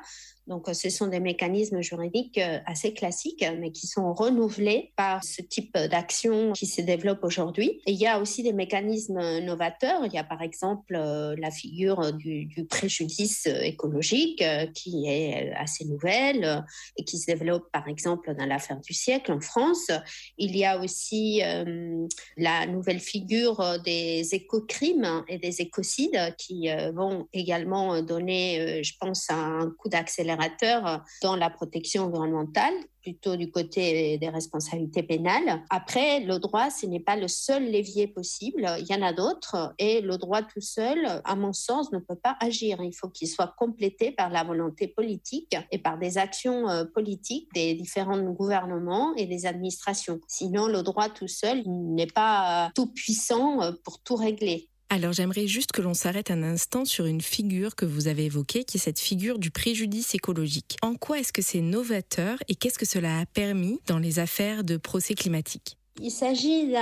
Donc, 0.48 0.70
euh, 0.70 0.74
ce 0.74 0.90
sont 0.90 1.08
des 1.08 1.20
mécanismes 1.20 1.82
juridiques 1.82 2.38
euh, 2.38 2.60
assez 2.66 2.94
classiques, 2.94 3.46
mais 3.60 3.72
qui 3.72 3.86
sont 3.86 4.14
renouvelés 4.14 4.94
par 4.96 5.24
ce 5.24 5.42
type 5.42 5.78
d'action 5.78 6.54
qui 6.54 6.66
se 6.66 6.82
développe 6.82 7.24
aujourd'hui. 7.24 7.82
Il 7.86 7.96
y 7.96 8.08
a 8.08 8.20
aussi 8.20 8.44
des 8.44 8.54
mécanismes 8.54 9.40
novateurs. 9.40 10.06
Il 10.06 10.14
y 10.14 10.18
a 10.18 10.24
par 10.24 10.42
exemple 10.42 10.96
euh, 10.96 11.36
la 11.38 11.52
figure 11.52 12.14
du, 12.14 12.48
préjudice 12.70 13.46
écologique 13.46 14.44
qui 14.74 15.06
est 15.08 15.54
assez 15.54 15.86
nouvelle 15.86 16.66
et 16.98 17.04
qui 17.04 17.18
se 17.18 17.28
développe 17.28 17.72
par 17.72 17.88
exemple 17.88 18.34
dans 18.36 18.46
l'affaire 18.46 18.80
du 18.80 18.94
siècle 18.94 19.32
en 19.32 19.40
France. 19.40 19.92
Il 20.38 20.56
y 20.56 20.66
a 20.66 20.80
aussi 20.80 21.42
la 22.38 22.66
nouvelle 22.66 23.00
figure 23.00 23.80
des 23.84 24.34
écocrimes 24.34 25.24
et 25.28 25.38
des 25.38 25.62
écocides 25.62 26.36
qui 26.38 26.70
vont 26.94 27.28
également 27.32 28.02
donner, 28.02 28.84
je 28.84 28.94
pense, 29.00 29.30
un 29.30 29.72
coup 29.78 29.90
d'accélération 29.90 30.37
dans 31.22 31.36
la 31.36 31.50
protection 31.50 32.06
environnementale 32.06 32.74
plutôt 33.08 33.38
du 33.38 33.50
côté 33.50 34.18
des 34.18 34.28
responsabilités 34.28 35.02
pénales. 35.02 35.64
Après, 35.70 36.20
le 36.20 36.40
droit, 36.40 36.70
ce 36.70 36.86
n'est 36.86 37.00
pas 37.00 37.16
le 37.16 37.30
seul 37.30 37.72
levier 37.72 38.06
possible. 38.06 38.68
Il 38.80 38.86
y 38.86 38.94
en 38.94 39.02
a 39.02 39.14
d'autres. 39.14 39.74
Et 39.80 40.02
le 40.02 40.18
droit 40.18 40.42
tout 40.42 40.60
seul, 40.60 41.22
à 41.24 41.36
mon 41.36 41.54
sens, 41.54 41.94
ne 41.94 42.00
peut 42.00 42.18
pas 42.22 42.36
agir. 42.42 42.84
Il 42.84 42.92
faut 42.92 43.08
qu'il 43.08 43.30
soit 43.30 43.54
complété 43.58 44.12
par 44.12 44.30
la 44.30 44.44
volonté 44.44 44.90
politique 44.90 45.56
et 45.72 45.78
par 45.78 45.98
des 45.98 46.18
actions 46.18 46.68
euh, 46.68 46.84
politiques 46.84 47.48
des 47.54 47.76
différents 47.76 48.20
gouvernements 48.20 49.16
et 49.16 49.26
des 49.26 49.46
administrations. 49.46 50.20
Sinon, 50.28 50.68
le 50.68 50.84
droit 50.84 51.08
tout 51.08 51.30
seul 51.30 51.64
n'est 51.66 52.08
pas 52.08 52.72
tout 52.76 52.88
puissant 52.88 53.62
euh, 53.62 53.72
pour 53.86 54.00
tout 54.00 54.16
régler. 54.16 54.70
Alors 54.90 55.12
j'aimerais 55.12 55.48
juste 55.48 55.74
que 55.74 55.82
l'on 55.82 55.94
s'arrête 55.94 56.32
un 56.32 56.44
instant 56.44 56.86
sur 56.86 57.06
une 57.06 57.22
figure 57.22 57.76
que 57.76 57.86
vous 57.86 58.08
avez 58.08 58.26
évoquée, 58.26 58.64
qui 58.64 58.78
est 58.78 58.80
cette 58.80 59.00
figure 59.00 59.38
du 59.38 59.52
préjudice 59.52 60.16
écologique. 60.16 60.78
En 60.82 60.96
quoi 60.96 61.20
est-ce 61.20 61.34
que 61.34 61.42
c'est 61.42 61.60
novateur 61.60 62.38
et 62.48 62.56
qu'est-ce 62.56 62.80
que 62.80 62.86
cela 62.86 63.20
a 63.20 63.26
permis 63.26 63.80
dans 63.86 64.00
les 64.00 64.20
affaires 64.20 64.64
de 64.64 64.78
procès 64.78 65.14
climatiques 65.14 65.78
il 66.02 66.12
s'agit 66.12 66.74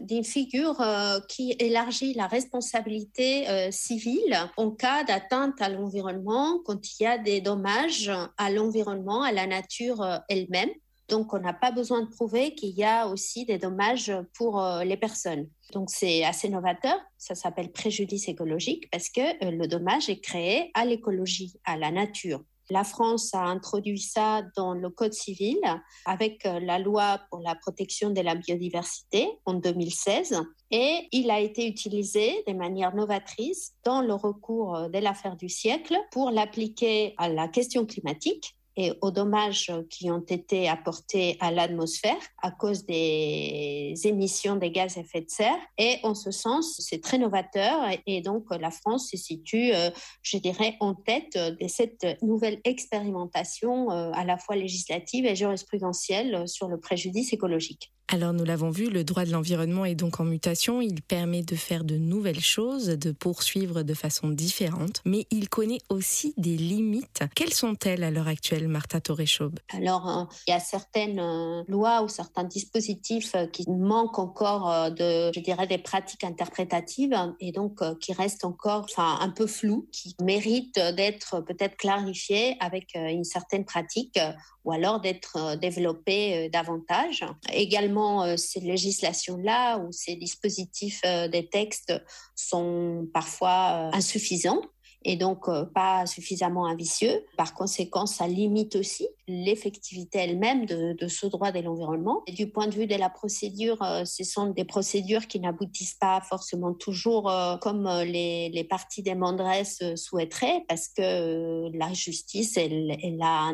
d'une 0.00 0.24
figure 0.24 0.80
euh, 0.80 1.20
qui 1.28 1.54
élargit 1.58 2.12
la 2.14 2.26
responsabilité 2.26 3.48
euh, 3.48 3.70
civile 3.70 4.36
en 4.56 4.70
cas 4.70 5.04
d'atteinte 5.04 5.60
à 5.60 5.68
l'environnement, 5.68 6.58
quand 6.64 6.80
il 6.98 7.04
y 7.04 7.06
a 7.06 7.18
des 7.18 7.40
dommages 7.40 8.10
à 8.36 8.50
l'environnement, 8.50 9.22
à 9.22 9.32
la 9.32 9.46
nature 9.46 10.02
euh, 10.02 10.18
elle-même. 10.28 10.70
Donc, 11.12 11.34
on 11.34 11.40
n'a 11.40 11.52
pas 11.52 11.72
besoin 11.72 12.00
de 12.00 12.08
prouver 12.08 12.54
qu'il 12.54 12.70
y 12.70 12.84
a 12.84 13.06
aussi 13.06 13.44
des 13.44 13.58
dommages 13.58 14.10
pour 14.32 14.58
euh, 14.58 14.82
les 14.82 14.96
personnes. 14.96 15.46
Donc, 15.74 15.90
c'est 15.90 16.24
assez 16.24 16.48
novateur. 16.48 16.98
Ça 17.18 17.34
s'appelle 17.34 17.70
préjudice 17.70 18.28
écologique 18.28 18.90
parce 18.90 19.10
que 19.10 19.20
euh, 19.44 19.50
le 19.50 19.66
dommage 19.66 20.08
est 20.08 20.20
créé 20.20 20.70
à 20.72 20.86
l'écologie, 20.86 21.52
à 21.66 21.76
la 21.76 21.90
nature. 21.90 22.40
La 22.70 22.82
France 22.82 23.34
a 23.34 23.42
introduit 23.42 24.00
ça 24.00 24.40
dans 24.56 24.72
le 24.72 24.88
Code 24.88 25.12
civil 25.12 25.58
avec 26.06 26.46
euh, 26.46 26.60
la 26.60 26.78
loi 26.78 27.20
pour 27.28 27.40
la 27.40 27.56
protection 27.56 28.08
de 28.08 28.22
la 28.22 28.34
biodiversité 28.34 29.28
en 29.44 29.52
2016 29.52 30.40
et 30.70 31.08
il 31.12 31.30
a 31.30 31.40
été 31.40 31.68
utilisé 31.68 32.42
de 32.48 32.54
manière 32.54 32.94
novatrice 32.94 33.74
dans 33.84 34.00
le 34.00 34.14
recours 34.14 34.88
de 34.88 34.98
l'affaire 34.98 35.36
du 35.36 35.50
siècle 35.50 35.94
pour 36.10 36.30
l'appliquer 36.30 37.14
à 37.18 37.28
la 37.28 37.48
question 37.48 37.84
climatique 37.84 38.56
et 38.76 38.92
aux 39.00 39.10
dommages 39.10 39.72
qui 39.90 40.10
ont 40.10 40.24
été 40.26 40.68
apportés 40.68 41.36
à 41.40 41.50
l'atmosphère 41.50 42.16
à 42.42 42.50
cause 42.50 42.86
des 42.86 43.94
émissions 44.04 44.56
de 44.56 44.66
gaz 44.66 44.96
à 44.96 45.00
effet 45.00 45.20
de 45.20 45.30
serre. 45.30 45.58
Et 45.78 45.98
en 46.02 46.14
ce 46.14 46.30
sens, 46.30 46.76
c'est 46.78 47.00
très 47.00 47.18
novateur 47.18 47.88
et 48.06 48.20
donc 48.20 48.44
la 48.50 48.70
France 48.70 49.10
se 49.10 49.16
situe, 49.16 49.72
euh, 49.74 49.90
je 50.22 50.38
dirais, 50.38 50.76
en 50.80 50.94
tête 50.94 51.36
de 51.36 51.68
cette 51.68 52.06
nouvelle 52.22 52.60
expérimentation 52.64 53.90
euh, 53.90 54.10
à 54.12 54.24
la 54.24 54.38
fois 54.38 54.56
législative 54.56 55.26
et 55.26 55.36
jurisprudentielle 55.36 56.48
sur 56.48 56.68
le 56.68 56.78
préjudice 56.78 57.32
écologique. 57.32 57.92
Alors 58.08 58.34
nous 58.34 58.44
l'avons 58.44 58.70
vu, 58.70 58.90
le 58.90 59.04
droit 59.04 59.24
de 59.24 59.30
l'environnement 59.30 59.86
est 59.86 59.94
donc 59.94 60.20
en 60.20 60.24
mutation, 60.24 60.82
il 60.82 61.00
permet 61.00 61.42
de 61.42 61.56
faire 61.56 61.82
de 61.82 61.96
nouvelles 61.96 62.40
choses, 62.40 62.86
de 62.86 63.10
poursuivre 63.10 63.82
de 63.82 63.94
façon 63.94 64.28
différente, 64.28 65.00
mais 65.06 65.26
il 65.30 65.48
connaît 65.48 65.80
aussi 65.88 66.34
des 66.36 66.56
limites. 66.56 67.20
Quelles 67.34 67.54
sont-elles 67.54 68.04
à 68.04 68.10
l'heure 68.10 68.28
actuelle, 68.28 68.68
Martha 68.68 69.00
Torreschaub 69.00 69.58
Alors 69.74 70.08
euh, 70.08 70.24
il 70.46 70.50
y 70.50 70.54
a 70.54 70.60
certaines 70.60 71.20
euh, 71.20 71.62
lois 71.68 72.02
ou 72.02 72.08
certains 72.08 72.44
dispositifs 72.44 73.34
euh, 73.34 73.46
qui 73.46 73.64
manquent 73.70 74.18
encore 74.18 74.90
de, 74.90 75.32
je 75.34 75.40
dirais, 75.40 75.66
des 75.66 75.78
pratiques 75.78 76.24
interprétatives 76.24 77.16
et 77.40 77.52
donc 77.52 77.80
qui 77.98 78.12
restent 78.12 78.44
encore 78.44 78.84
enfin, 78.90 79.18
un 79.20 79.30
peu 79.30 79.46
flous, 79.46 79.88
qui 79.90 80.14
méritent 80.20 80.78
d'être 80.78 81.40
peut-être 81.40 81.76
clarifiés 81.76 82.56
avec 82.60 82.94
une 82.94 83.24
certaine 83.24 83.64
pratique 83.64 84.18
ou 84.64 84.72
alors 84.72 85.00
d'être 85.00 85.56
développés 85.56 86.48
davantage. 86.50 87.24
Également, 87.52 88.01
euh, 88.02 88.36
ces 88.36 88.60
législations-là 88.60 89.78
ou 89.78 89.92
ces 89.92 90.16
dispositifs 90.16 91.00
euh, 91.04 91.28
des 91.28 91.48
textes 91.48 91.92
sont 92.34 93.08
parfois 93.12 93.90
euh, 93.90 93.96
insuffisants 93.96 94.62
et 95.04 95.16
donc 95.16 95.46
pas 95.74 96.06
suffisamment 96.06 96.62
ambitieux. 96.62 97.24
Par 97.36 97.54
conséquent, 97.54 98.06
ça 98.06 98.28
limite 98.28 98.76
aussi 98.76 99.08
l'effectivité 99.26 100.20
elle-même 100.20 100.64
de, 100.64 101.08
ce 101.08 101.26
droit 101.26 101.50
de 101.50 101.58
l'environnement. 101.58 102.22
Du 102.28 102.48
point 102.52 102.68
de 102.68 102.74
vue 102.76 102.86
de 102.86 102.94
la 102.94 103.10
procédure, 103.10 103.78
ce 104.04 104.22
sont 104.22 104.50
des 104.50 104.64
procédures 104.64 105.26
qui 105.26 105.40
n'aboutissent 105.40 105.96
pas 106.00 106.20
forcément 106.20 106.72
toujours 106.72 107.32
comme 107.60 107.88
les, 108.04 108.50
les 108.50 108.62
parties 108.62 109.02
demanderesses 109.02 109.82
souhaiteraient, 109.96 110.62
parce 110.68 110.86
que 110.86 111.68
la 111.76 111.92
justice, 111.92 112.56
elle, 112.56 112.96
a 113.20 113.52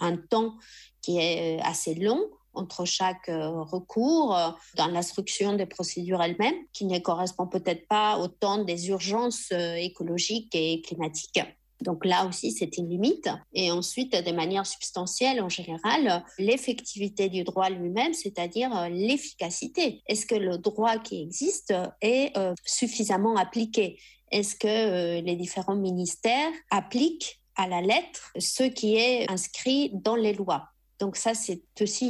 un 0.00 0.16
temps 0.16 0.54
qui 1.02 1.18
est 1.18 1.60
assez 1.60 1.94
long 1.94 2.26
entre 2.56 2.84
chaque 2.84 3.28
euh, 3.28 3.62
recours 3.62 4.36
euh, 4.36 4.50
dans 4.76 4.88
l'instruction 4.88 5.54
des 5.54 5.66
procédures 5.66 6.22
elles-mêmes, 6.22 6.56
qui 6.72 6.86
ne 6.86 6.98
correspond 6.98 7.46
peut-être 7.46 7.86
pas 7.88 8.18
au 8.18 8.28
temps 8.28 8.64
des 8.64 8.88
urgences 8.88 9.48
euh, 9.52 9.74
écologiques 9.74 10.54
et 10.54 10.80
climatiques. 10.82 11.40
Donc 11.82 12.06
là 12.06 12.26
aussi, 12.26 12.52
c'est 12.52 12.78
une 12.78 12.88
limite. 12.88 13.28
Et 13.52 13.70
ensuite, 13.70 14.12
de 14.12 14.32
manière 14.32 14.66
substantielle, 14.66 15.42
en 15.42 15.50
général, 15.50 16.24
l'effectivité 16.38 17.28
du 17.28 17.44
droit 17.44 17.68
lui-même, 17.68 18.14
c'est-à-dire 18.14 18.88
l'efficacité. 18.88 20.00
Est-ce 20.06 20.24
que 20.24 20.36
le 20.36 20.56
droit 20.56 20.96
qui 20.96 21.20
existe 21.20 21.74
est 22.00 22.32
suffisamment 22.64 23.36
appliqué? 23.36 24.00
Est-ce 24.32 24.56
que 24.56 25.20
les 25.20 25.36
différents 25.36 25.76
ministères 25.76 26.50
appliquent 26.70 27.42
à 27.56 27.68
la 27.68 27.82
lettre 27.82 28.32
ce 28.38 28.62
qui 28.62 28.96
est 28.96 29.30
inscrit 29.30 29.90
dans 29.92 30.16
les 30.16 30.32
lois? 30.32 30.70
Donc 30.98 31.16
ça, 31.16 31.34
c'est 31.34 31.62
aussi 31.80 32.06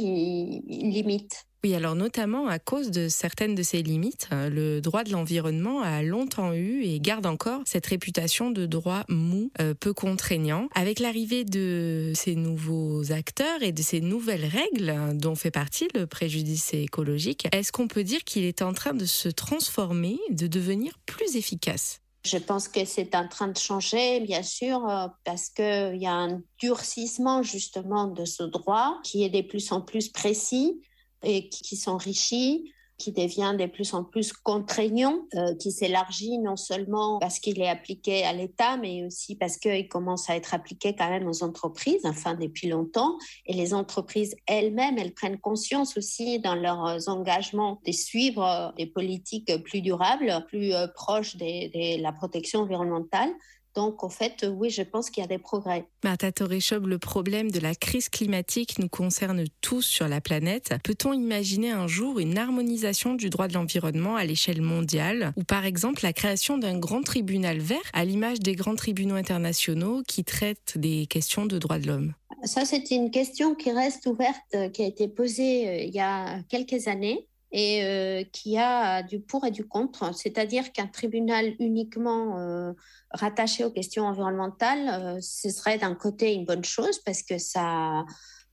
une 0.67 0.91
limite. 0.91 1.45
Oui, 1.63 1.73
alors 1.73 1.95
notamment 1.95 2.47
à 2.47 2.59
cause 2.59 2.91
de 2.91 3.09
certaines 3.09 3.55
de 3.55 3.63
ces 3.63 3.81
limites, 3.81 4.29
euh, 4.31 4.49
le 4.49 4.79
droit 4.79 5.03
de 5.03 5.11
l'environnement 5.11 5.81
a 5.81 6.03
longtemps 6.03 6.53
eu 6.53 6.83
et 6.83 6.99
garde 6.99 7.25
encore 7.25 7.61
cette 7.65 7.87
réputation 7.87 8.51
de 8.51 8.67
droit 8.67 9.03
mou, 9.09 9.51
euh, 9.59 9.73
peu 9.73 9.91
contraignant. 9.91 10.69
Avec 10.75 10.99
l'arrivée 10.99 11.45
de 11.45 12.11
ces 12.15 12.35
nouveaux 12.35 13.11
acteurs 13.11 13.63
et 13.63 13.71
de 13.71 13.81
ces 13.81 14.01
nouvelles 14.01 14.45
règles 14.45 15.17
dont 15.17 15.35
fait 15.35 15.51
partie 15.51 15.87
le 15.95 16.05
préjudice 16.05 16.73
écologique, 16.73 17.47
est-ce 17.51 17.71
qu'on 17.71 17.87
peut 17.87 18.03
dire 18.03 18.23
qu'il 18.23 18.43
est 18.43 18.61
en 18.61 18.73
train 18.73 18.93
de 18.93 19.05
se 19.05 19.27
transformer, 19.27 20.19
de 20.29 20.45
devenir 20.45 20.99
plus 21.07 21.35
efficace? 21.35 22.01
Je 22.27 22.37
pense 22.37 22.67
que 22.67 22.85
c'est 22.85 23.15
en 23.15 23.27
train 23.27 23.47
de 23.47 23.57
changer, 23.57 24.19
bien 24.19 24.43
sûr, 24.43 24.87
euh, 24.87 25.07
parce 25.23 25.49
qu'il 25.49 25.97
y 25.97 26.05
a 26.05 26.13
un 26.13 26.41
durcissement 26.59 27.41
justement 27.43 28.07
de 28.07 28.25
ce 28.25 28.43
droit 28.43 28.99
qui 29.03 29.23
est 29.23 29.29
de 29.29 29.41
plus 29.41 29.71
en 29.71 29.81
plus 29.81 30.09
précis 30.09 30.81
et 31.23 31.49
qui 31.49 31.75
s'enrichit 31.75 32.73
qui 32.97 33.11
devient 33.11 33.55
de 33.57 33.65
plus 33.65 33.93
en 33.93 34.03
plus 34.03 34.33
contraignant, 34.33 35.19
euh, 35.35 35.55
qui 35.55 35.71
s'élargit 35.71 36.39
non 36.39 36.55
seulement 36.55 37.19
parce 37.19 37.39
qu'il 37.39 37.61
est 37.61 37.69
appliqué 37.69 38.23
à 38.23 38.33
l'État, 38.33 38.77
mais 38.77 39.05
aussi 39.05 39.35
parce 39.35 39.57
qu'il 39.57 39.87
commence 39.87 40.29
à 40.29 40.35
être 40.35 40.53
appliqué 40.53 40.95
quand 40.95 41.09
même 41.09 41.27
aux 41.27 41.43
entreprises, 41.43 42.05
enfin 42.05 42.33
depuis 42.33 42.67
longtemps. 42.67 43.17
Et 43.45 43.53
les 43.53 43.73
entreprises 43.73 44.35
elles-mêmes, 44.47 44.97
elles 44.97 45.13
prennent 45.13 45.39
conscience 45.39 45.97
aussi 45.97 46.39
dans 46.39 46.55
leurs 46.55 47.07
engagements 47.07 47.79
de 47.85 47.91
suivre 47.91 48.73
des 48.77 48.87
politiques 48.87 49.51
plus 49.63 49.81
durables, 49.81 50.45
plus 50.47 50.73
euh, 50.73 50.87
proches 50.87 51.37
de 51.37 52.01
la 52.01 52.11
protection 52.11 52.61
environnementale. 52.61 53.29
Donc, 53.77 54.03
en 54.03 54.09
fait, 54.09 54.43
oui, 54.51 54.71
je 54.71 54.81
pense 54.81 55.11
qu'il 55.11 55.21
y 55.21 55.23
a 55.23 55.27
des 55.27 55.37
progrès. 55.37 55.85
Martha 56.03 56.31
Torreshob, 56.31 56.87
le 56.87 56.97
problème 56.97 57.51
de 57.51 57.59
la 57.59 57.75
crise 57.75 58.09
climatique 58.09 58.79
nous 58.79 58.89
concerne 58.89 59.43
tous 59.61 59.83
sur 59.83 60.07
la 60.07 60.19
planète. 60.19 60.73
Peut-on 60.83 61.13
imaginer 61.13 61.69
un 61.69 61.85
jour 61.85 62.17
une 62.17 62.39
harmonisation 62.39 63.13
du 63.13 63.29
droit 63.29 63.47
de 63.47 63.53
l'environnement 63.53 64.15
à 64.15 64.25
l'échelle 64.25 64.63
mondiale 64.63 65.31
ou 65.35 65.43
par 65.43 65.63
exemple 65.63 65.99
la 66.01 66.11
création 66.11 66.57
d'un 66.57 66.79
grand 66.79 67.03
tribunal 67.03 67.59
vert 67.59 67.77
à 67.93 68.03
l'image 68.03 68.39
des 68.39 68.55
grands 68.55 68.75
tribunaux 68.75 69.13
internationaux 69.13 70.01
qui 70.07 70.23
traitent 70.23 70.75
des 70.75 71.05
questions 71.05 71.45
de 71.45 71.59
droits 71.59 71.77
de 71.77 71.85
l'homme? 71.85 72.13
Ça, 72.45 72.65
c'est 72.65 72.89
une 72.89 73.11
question 73.11 73.53
qui 73.53 73.71
reste 73.71 74.07
ouverte, 74.07 74.71
qui 74.73 74.81
a 74.81 74.87
été 74.87 75.07
posée 75.07 75.69
euh, 75.69 75.77
il 75.83 75.93
y 75.93 75.99
a 75.99 76.41
quelques 76.49 76.87
années 76.87 77.27
et 77.51 77.83
euh, 77.83 78.23
qui 78.31 78.57
a 78.57 79.03
du 79.03 79.19
pour 79.19 79.45
et 79.45 79.51
du 79.51 79.65
contre, 79.65 80.13
c'est-à-dire 80.13 80.71
qu'un 80.71 80.87
tribunal 80.87 81.53
uniquement 81.59 82.39
euh, 82.39 82.73
rattaché 83.17 83.65
aux 83.65 83.71
questions 83.71 84.05
environnementales, 84.05 84.89
euh, 84.89 85.17
ce 85.21 85.49
serait 85.49 85.77
d'un 85.77 85.95
côté 85.95 86.33
une 86.33 86.45
bonne 86.45 86.63
chose 86.63 86.99
parce 86.99 87.21
que 87.23 87.37
ça 87.37 88.05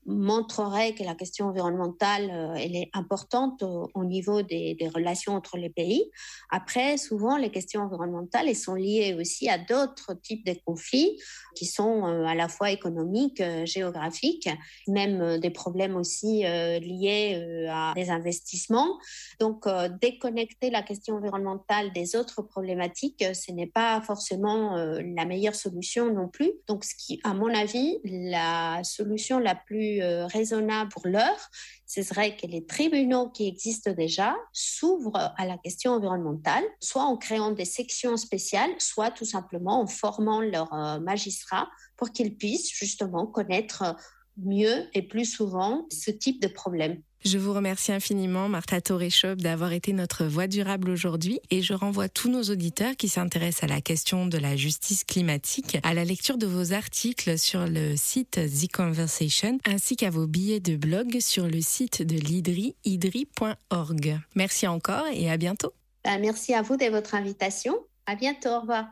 montrerait 0.05 0.93
que 0.93 1.03
la 1.03 1.15
question 1.15 1.47
environnementale, 1.47 2.29
euh, 2.31 2.53
elle 2.55 2.75
est 2.75 2.89
importante 2.93 3.63
au, 3.63 4.03
niveau 4.03 4.41
des, 4.41 4.77
relations 4.93 5.33
entre 5.33 5.57
les 5.57 5.69
pays. 5.69 6.11
Après, 6.51 6.97
souvent, 6.97 7.37
les 7.37 7.49
questions 7.49 7.81
environnementales, 7.81 8.47
elles 8.47 8.55
sont 8.55 8.75
liées 8.75 9.15
aussi 9.19 9.49
à 9.49 9.57
d'autres 9.57 10.13
types 10.13 10.45
de 10.45 10.55
conflits 10.65 11.19
qui 11.55 11.65
sont 11.65 12.05
euh, 12.05 12.25
à 12.25 12.35
la 12.35 12.47
fois 12.47 12.71
économiques, 12.71 13.41
euh, 13.41 13.65
géographiques, 13.65 14.49
même 14.87 15.39
des 15.39 15.49
problèmes 15.49 15.95
aussi 15.95 16.43
liés 16.43 17.67
à 17.69 17.93
des 17.95 18.09
investissements. 18.09 18.99
Donc, 19.39 19.65
déconnecter 20.01 20.69
la 20.69 20.81
question 20.81 21.15
environnementale 21.15 21.91
des 21.93 22.15
autres 22.15 22.41
problématiques, 22.41 23.23
ce 23.33 23.51
n'est 23.51 23.67
pas 23.67 24.01
forcément 24.01 24.75
la 24.75 25.25
meilleure 25.25 25.55
solution 25.55 26.13
non 26.13 26.27
plus. 26.27 26.51
Donc, 26.67 26.83
ce 26.83 26.93
qui, 26.95 27.19
à 27.23 27.33
mon 27.33 27.53
avis, 27.53 27.99
la 28.03 28.83
solution 28.83 29.39
la 29.39 29.55
plus 29.55 29.94
euh, 30.01 30.25
raisonnable 30.27 30.89
pour 30.91 31.07
l'heure, 31.07 31.49
ce 31.85 32.01
serait 32.03 32.35
que 32.35 32.47
les 32.47 32.65
tribunaux 32.65 33.29
qui 33.29 33.47
existent 33.47 33.91
déjà 33.91 34.35
s'ouvrent 34.53 35.33
à 35.37 35.45
la 35.45 35.57
question 35.57 35.93
environnementale, 35.93 36.63
soit 36.79 37.03
en 37.03 37.17
créant 37.17 37.51
des 37.51 37.65
sections 37.65 38.17
spéciales, 38.17 38.71
soit 38.79 39.11
tout 39.11 39.25
simplement 39.25 39.81
en 39.81 39.87
formant 39.87 40.41
leurs 40.41 40.73
euh, 40.73 40.99
magistrats 40.99 41.69
pour 41.95 42.11
qu'ils 42.11 42.35
puissent 42.35 42.71
justement 42.71 43.25
connaître 43.25 43.95
mieux 44.37 44.89
et 44.93 45.01
plus 45.01 45.25
souvent 45.25 45.85
ce 45.91 46.11
type 46.11 46.41
de 46.41 46.47
problème. 46.47 47.01
Je 47.25 47.39
vous 47.39 47.53
remercie 47.53 47.91
infiniment, 47.91 48.49
Martha 48.49 48.79
Torechop, 48.81 49.41
d'avoir 49.41 49.73
été 49.73 49.93
notre 49.93 50.25
voix 50.25 50.45
durable 50.45 50.91
aujourd'hui 50.91 51.39
et 51.49 51.63
je 51.63 51.73
renvoie 51.73 52.07
tous 52.07 52.29
nos 52.29 52.43
auditeurs 52.43 52.95
qui 52.95 53.09
s'intéressent 53.09 53.63
à 53.63 53.73
la 53.73 53.81
question 53.81 54.27
de 54.27 54.37
la 54.37 54.55
justice 54.55 55.03
climatique 55.03 55.79
à 55.81 55.95
la 55.95 56.05
lecture 56.05 56.37
de 56.37 56.45
vos 56.45 56.73
articles 56.73 57.39
sur 57.39 57.65
le 57.65 57.95
site 57.95 58.39
The 58.45 58.71
Conversation 58.71 59.57
ainsi 59.65 59.95
qu'à 59.95 60.11
vos 60.11 60.27
billets 60.27 60.59
de 60.59 60.75
blog 60.75 61.19
sur 61.19 61.47
le 61.47 61.61
site 61.61 62.03
de 62.03 62.15
l'IDRI, 62.15 62.75
idri.org. 62.85 64.19
Merci 64.35 64.67
encore 64.67 65.07
et 65.11 65.31
à 65.31 65.37
bientôt. 65.37 65.73
Ben, 66.03 66.19
merci 66.19 66.53
à 66.53 66.61
vous 66.61 66.77
de 66.77 66.85
votre 66.85 67.15
invitation. 67.15 67.75
À 68.05 68.13
bientôt. 68.13 68.49
Au 68.49 68.59
revoir. 68.61 68.85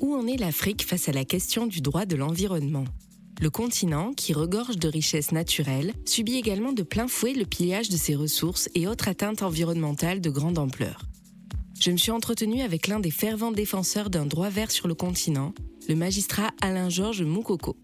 Où 0.00 0.14
en 0.14 0.26
est 0.26 0.38
l'Afrique 0.38 0.86
face 0.86 1.10
à 1.10 1.12
la 1.12 1.26
question 1.26 1.66
du 1.66 1.82
droit 1.82 2.06
de 2.06 2.16
l'environnement? 2.16 2.84
Le 3.40 3.50
continent, 3.50 4.12
qui 4.12 4.32
regorge 4.32 4.76
de 4.76 4.88
richesses 4.88 5.32
naturelles, 5.32 5.94
subit 6.04 6.36
également 6.36 6.72
de 6.72 6.82
plein 6.82 7.08
fouet 7.08 7.34
le 7.34 7.44
pillage 7.44 7.88
de 7.88 7.96
ses 7.96 8.14
ressources 8.14 8.68
et 8.74 8.86
autres 8.86 9.08
atteintes 9.08 9.42
environnementales 9.42 10.20
de 10.20 10.30
grande 10.30 10.58
ampleur. 10.58 11.02
Je 11.80 11.90
me 11.90 11.96
suis 11.96 12.10
entretenue 12.10 12.62
avec 12.62 12.88
l'un 12.88 12.98
des 12.98 13.12
fervents 13.12 13.52
défenseurs 13.52 14.10
d'un 14.10 14.26
droit 14.26 14.48
vert 14.48 14.70
sur 14.70 14.88
le 14.88 14.94
continent, 14.94 15.54
le 15.88 15.94
magistrat 15.94 16.50
Alain-Georges 16.60 17.22
Moukoko. 17.22 17.76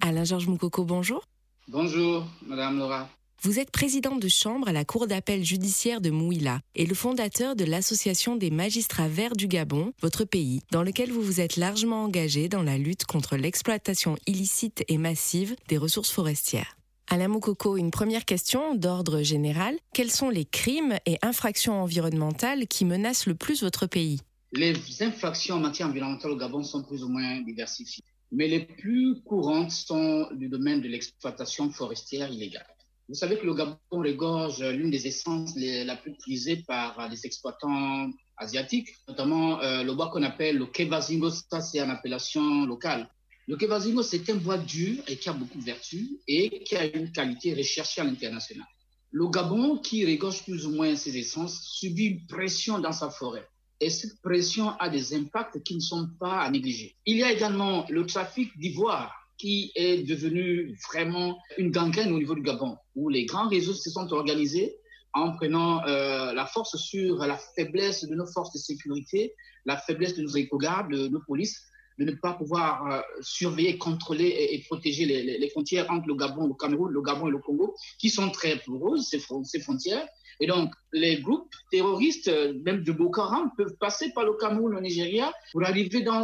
Alain-Georges 0.00 0.48
Moukoko, 0.48 0.84
bonjour. 0.84 1.24
Bonjour, 1.68 2.26
Madame 2.44 2.78
Laura. 2.78 3.08
Vous 3.42 3.58
êtes 3.58 3.70
président 3.70 4.16
de 4.16 4.28
chambre 4.28 4.68
à 4.68 4.72
la 4.72 4.84
Cour 4.84 5.06
d'appel 5.06 5.42
judiciaire 5.42 6.02
de 6.02 6.10
Mouila 6.10 6.60
et 6.74 6.84
le 6.84 6.94
fondateur 6.94 7.56
de 7.56 7.64
l'Association 7.64 8.36
des 8.36 8.50
magistrats 8.50 9.08
verts 9.08 9.34
du 9.34 9.48
Gabon, 9.48 9.94
votre 10.02 10.26
pays, 10.26 10.60
dans 10.72 10.82
lequel 10.82 11.10
vous 11.10 11.22
vous 11.22 11.40
êtes 11.40 11.56
largement 11.56 12.04
engagé 12.04 12.50
dans 12.50 12.62
la 12.62 12.76
lutte 12.76 13.06
contre 13.06 13.38
l'exploitation 13.38 14.18
illicite 14.26 14.84
et 14.88 14.98
massive 14.98 15.56
des 15.68 15.78
ressources 15.78 16.10
forestières. 16.10 16.76
Alain 17.08 17.28
Moukoko, 17.28 17.78
une 17.78 17.90
première 17.90 18.26
question 18.26 18.74
d'ordre 18.74 19.22
général. 19.22 19.78
Quels 19.94 20.10
sont 20.10 20.28
les 20.28 20.44
crimes 20.44 20.98
et 21.06 21.16
infractions 21.22 21.80
environnementales 21.80 22.66
qui 22.66 22.84
menacent 22.84 23.24
le 23.24 23.36
plus 23.36 23.62
votre 23.62 23.86
pays? 23.86 24.20
Les 24.52 24.74
infractions 25.00 25.56
en 25.56 25.60
matière 25.60 25.88
environnementale 25.88 26.32
au 26.32 26.36
Gabon 26.36 26.62
sont 26.62 26.82
plus 26.82 27.02
ou 27.04 27.08
moins 27.08 27.40
diversifiées, 27.40 28.04
mais 28.32 28.48
les 28.48 28.66
plus 28.66 29.22
courantes 29.22 29.70
sont 29.70 30.28
du 30.34 30.48
domaine 30.50 30.82
de 30.82 30.88
l'exploitation 30.88 31.70
forestière 31.70 32.30
illégale. 32.30 32.66
Vous 33.10 33.16
savez 33.16 33.38
que 33.38 33.44
le 33.44 33.54
Gabon 33.54 33.76
regorge 33.90 34.62
l'une 34.62 34.92
des 34.92 35.08
essences 35.08 35.56
la 35.56 35.96
plus 35.96 36.12
utilisées 36.12 36.62
par 36.64 37.08
les 37.08 37.26
exploitants 37.26 38.08
asiatiques, 38.36 38.90
notamment 39.08 39.60
euh, 39.62 39.82
le 39.82 39.92
bois 39.94 40.10
qu'on 40.10 40.22
appelle 40.22 40.58
le 40.58 40.66
kevazingo, 40.66 41.28
ça 41.30 41.60
c'est 41.60 41.80
une 41.80 41.90
appellation 41.90 42.66
locale. 42.66 43.10
Le 43.48 43.56
kevazingo, 43.56 44.04
c'est 44.04 44.30
un 44.30 44.36
bois 44.36 44.58
dur 44.58 45.02
et 45.08 45.16
qui 45.16 45.28
a 45.28 45.32
beaucoup 45.32 45.58
de 45.58 45.64
vertus 45.64 46.08
et 46.28 46.62
qui 46.62 46.76
a 46.76 46.84
une 46.84 47.10
qualité 47.10 47.52
recherchée 47.52 48.00
à 48.00 48.04
l'international. 48.04 48.68
Le 49.10 49.28
Gabon, 49.28 49.78
qui 49.78 50.06
regorge 50.06 50.44
plus 50.44 50.64
ou 50.66 50.70
moins 50.70 50.94
ses 50.94 51.18
essences, 51.18 51.60
subit 51.64 52.06
une 52.06 52.26
pression 52.28 52.78
dans 52.78 52.92
sa 52.92 53.10
forêt. 53.10 53.48
Et 53.80 53.90
cette 53.90 54.22
pression 54.22 54.70
a 54.78 54.88
des 54.88 55.16
impacts 55.16 55.60
qui 55.64 55.74
ne 55.74 55.80
sont 55.80 56.10
pas 56.20 56.42
à 56.42 56.48
négliger. 56.48 56.94
Il 57.06 57.16
y 57.16 57.24
a 57.24 57.32
également 57.32 57.86
le 57.88 58.06
trafic 58.06 58.56
d'ivoire 58.56 59.19
qui 59.40 59.72
est 59.74 60.02
devenu 60.02 60.76
vraiment 60.90 61.38
une 61.56 61.70
gangrène 61.70 62.12
au 62.12 62.18
niveau 62.18 62.34
du 62.34 62.42
Gabon, 62.42 62.76
où 62.94 63.08
les 63.08 63.24
grands 63.24 63.48
réseaux 63.48 63.72
se 63.72 63.88
sont 63.88 64.12
organisés 64.12 64.76
en 65.14 65.32
prenant 65.32 65.82
euh, 65.86 66.34
la 66.34 66.44
force 66.44 66.76
sur 66.76 67.16
la 67.26 67.38
faiblesse 67.56 68.04
de 68.04 68.14
nos 68.14 68.26
forces 68.26 68.52
de 68.52 68.58
sécurité, 68.58 69.34
la 69.64 69.78
faiblesse 69.78 70.14
de 70.14 70.22
nos 70.22 70.36
éco-gardes, 70.36 70.92
de 70.92 71.08
nos 71.08 71.20
polices, 71.20 71.64
de 71.98 72.04
ne 72.04 72.12
pas 72.12 72.34
pouvoir 72.34 72.86
euh, 72.86 73.00
surveiller, 73.22 73.78
contrôler 73.78 74.28
et, 74.52 74.62
protéger 74.68 75.06
les, 75.06 75.48
frontières 75.48 75.90
entre 75.90 76.06
le 76.06 76.16
Gabon, 76.16 76.46
le 76.46 76.54
Cameroun, 76.54 76.92
le 76.92 77.00
Gabon 77.00 77.28
et 77.28 77.30
le 77.30 77.38
Congo, 77.38 77.74
qui 77.98 78.10
sont 78.10 78.30
très 78.30 78.58
poreuses, 78.58 79.08
ces 79.08 79.60
frontières. 79.60 80.06
Et 80.40 80.46
donc, 80.46 80.72
les 80.92 81.20
groupes 81.20 81.54
terroristes, 81.70 82.28
euh, 82.28 82.54
même 82.64 82.82
de 82.82 82.92
Boko 82.92 83.20
Haram, 83.20 83.50
peuvent 83.56 83.76
passer 83.78 84.10
par 84.12 84.24
le 84.24 84.32
Cameroun, 84.34 84.72
le 84.72 84.80
Nigeria, 84.80 85.32
pour 85.52 85.62
arriver 85.64 86.02
dans 86.02 86.22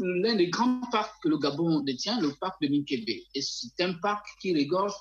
l'un 0.00 0.34
des 0.34 0.48
grands 0.48 0.80
parcs 0.90 1.14
que 1.22 1.28
le 1.28 1.38
Gabon 1.38 1.80
détient, 1.80 2.18
le 2.20 2.32
parc 2.40 2.60
de 2.62 2.68
Minkebe. 2.68 3.08
Et 3.34 3.42
c'est 3.42 3.82
un 3.84 3.92
parc 3.94 4.26
qui 4.40 4.54
regorge 4.54 4.94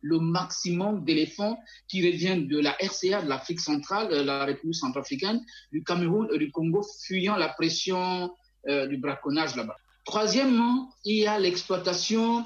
le 0.00 0.18
maximum 0.18 1.04
d'éléphants 1.04 1.58
qui 1.88 2.04
reviennent 2.06 2.46
de 2.46 2.58
la 2.58 2.72
RCA, 2.72 3.22
de 3.22 3.28
l'Afrique 3.28 3.60
centrale, 3.60 4.08
de 4.08 4.22
la 4.22 4.44
République 4.44 4.74
centrafricaine, 4.74 5.40
du 5.72 5.82
Cameroun 5.82 6.28
et 6.32 6.38
du 6.38 6.50
Congo, 6.50 6.82
fuyant 7.06 7.36
la 7.36 7.48
pression 7.48 8.30
euh, 8.68 8.86
du 8.86 8.98
braconnage 8.98 9.56
là-bas. 9.56 9.76
Troisièmement, 10.04 10.90
il 11.04 11.18
y 11.20 11.26
a 11.26 11.38
l'exploitation 11.38 12.44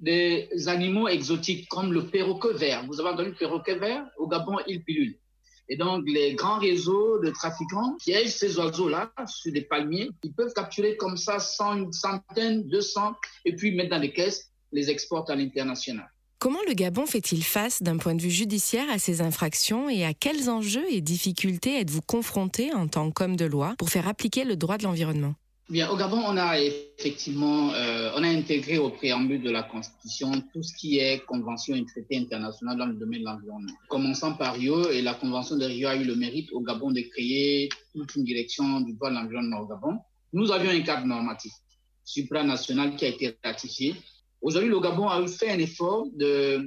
des 0.00 0.48
animaux 0.66 1.08
exotiques 1.08 1.68
comme 1.68 1.92
le 1.92 2.06
perroquet 2.06 2.54
vert. 2.54 2.84
Vous 2.86 3.00
avez 3.00 3.10
entendu 3.10 3.30
le 3.30 3.34
perroquet 3.34 3.76
vert? 3.76 4.04
Au 4.16 4.28
Gabon, 4.28 4.58
il 4.66 4.82
pilule. 4.82 5.18
Et 5.68 5.76
donc, 5.76 6.04
les 6.06 6.34
grands 6.34 6.58
réseaux 6.58 7.18
de 7.18 7.30
trafiquants 7.30 7.96
piègent 7.98 8.28
ces 8.28 8.58
oiseaux-là 8.58 9.12
sur 9.26 9.52
des 9.52 9.62
palmiers. 9.62 10.08
Ils 10.22 10.32
peuvent 10.32 10.52
capturer 10.54 10.96
comme 10.96 11.16
ça 11.16 11.38
100, 11.38 11.76
une 11.76 11.92
centaine, 11.92 12.66
200, 12.68 13.14
et 13.44 13.54
puis 13.54 13.74
mettre 13.74 13.90
dans 13.90 14.00
des 14.00 14.12
caisses, 14.12 14.50
les 14.72 14.88
exportent 14.88 15.28
à 15.28 15.36
l'international. 15.36 16.08
Comment 16.38 16.60
le 16.68 16.74
Gabon 16.74 17.04
fait-il 17.04 17.42
face 17.42 17.82
d'un 17.82 17.98
point 17.98 18.14
de 18.14 18.22
vue 18.22 18.30
judiciaire 18.30 18.88
à 18.90 18.98
ces 18.98 19.20
infractions 19.20 19.90
et 19.90 20.04
à 20.04 20.14
quels 20.14 20.48
enjeux 20.48 20.86
et 20.88 21.00
difficultés 21.00 21.80
êtes-vous 21.80 22.02
confronté 22.02 22.72
en 22.72 22.86
tant 22.86 23.10
qu'homme 23.10 23.36
de 23.36 23.44
loi 23.44 23.74
pour 23.76 23.90
faire 23.90 24.06
appliquer 24.06 24.44
le 24.44 24.56
droit 24.56 24.78
de 24.78 24.84
l'environnement? 24.84 25.34
Bien, 25.70 25.90
au 25.90 25.96
Gabon, 25.98 26.22
on 26.26 26.38
a 26.38 26.58
effectivement, 26.58 27.74
euh, 27.74 28.10
on 28.16 28.22
a 28.22 28.28
intégré 28.28 28.78
au 28.78 28.88
préambule 28.88 29.42
de 29.42 29.50
la 29.50 29.62
Constitution 29.62 30.32
tout 30.54 30.62
ce 30.62 30.72
qui 30.74 30.98
est 30.98 31.22
convention 31.26 31.74
et 31.74 31.84
traité 31.84 32.16
international 32.16 32.78
dans 32.78 32.86
le 32.86 32.94
domaine 32.94 33.20
de 33.20 33.26
l'environnement. 33.26 33.74
Commençant 33.86 34.32
par 34.32 34.54
Rio, 34.54 34.88
et 34.88 35.02
la 35.02 35.12
Convention 35.12 35.58
de 35.58 35.66
Rio 35.66 35.88
a 35.88 35.96
eu 35.96 36.04
le 36.04 36.16
mérite 36.16 36.50
au 36.52 36.60
Gabon 36.60 36.90
de 36.90 37.02
créer 37.02 37.68
toute 37.94 38.16
une 38.16 38.24
direction 38.24 38.80
du 38.80 38.94
droit 38.94 39.10
de 39.10 39.16
l'environnement 39.16 39.60
au 39.60 39.66
Gabon. 39.66 39.98
Nous 40.32 40.50
avions 40.52 40.70
un 40.70 40.80
cadre 40.80 41.06
normatif 41.06 41.52
supranational 42.02 42.96
qui 42.96 43.04
a 43.04 43.08
été 43.08 43.36
ratifié. 43.44 43.94
Aujourd'hui, 44.40 44.70
le 44.70 44.80
Gabon 44.80 45.08
a 45.10 45.26
fait 45.26 45.50
un 45.50 45.58
effort 45.58 46.06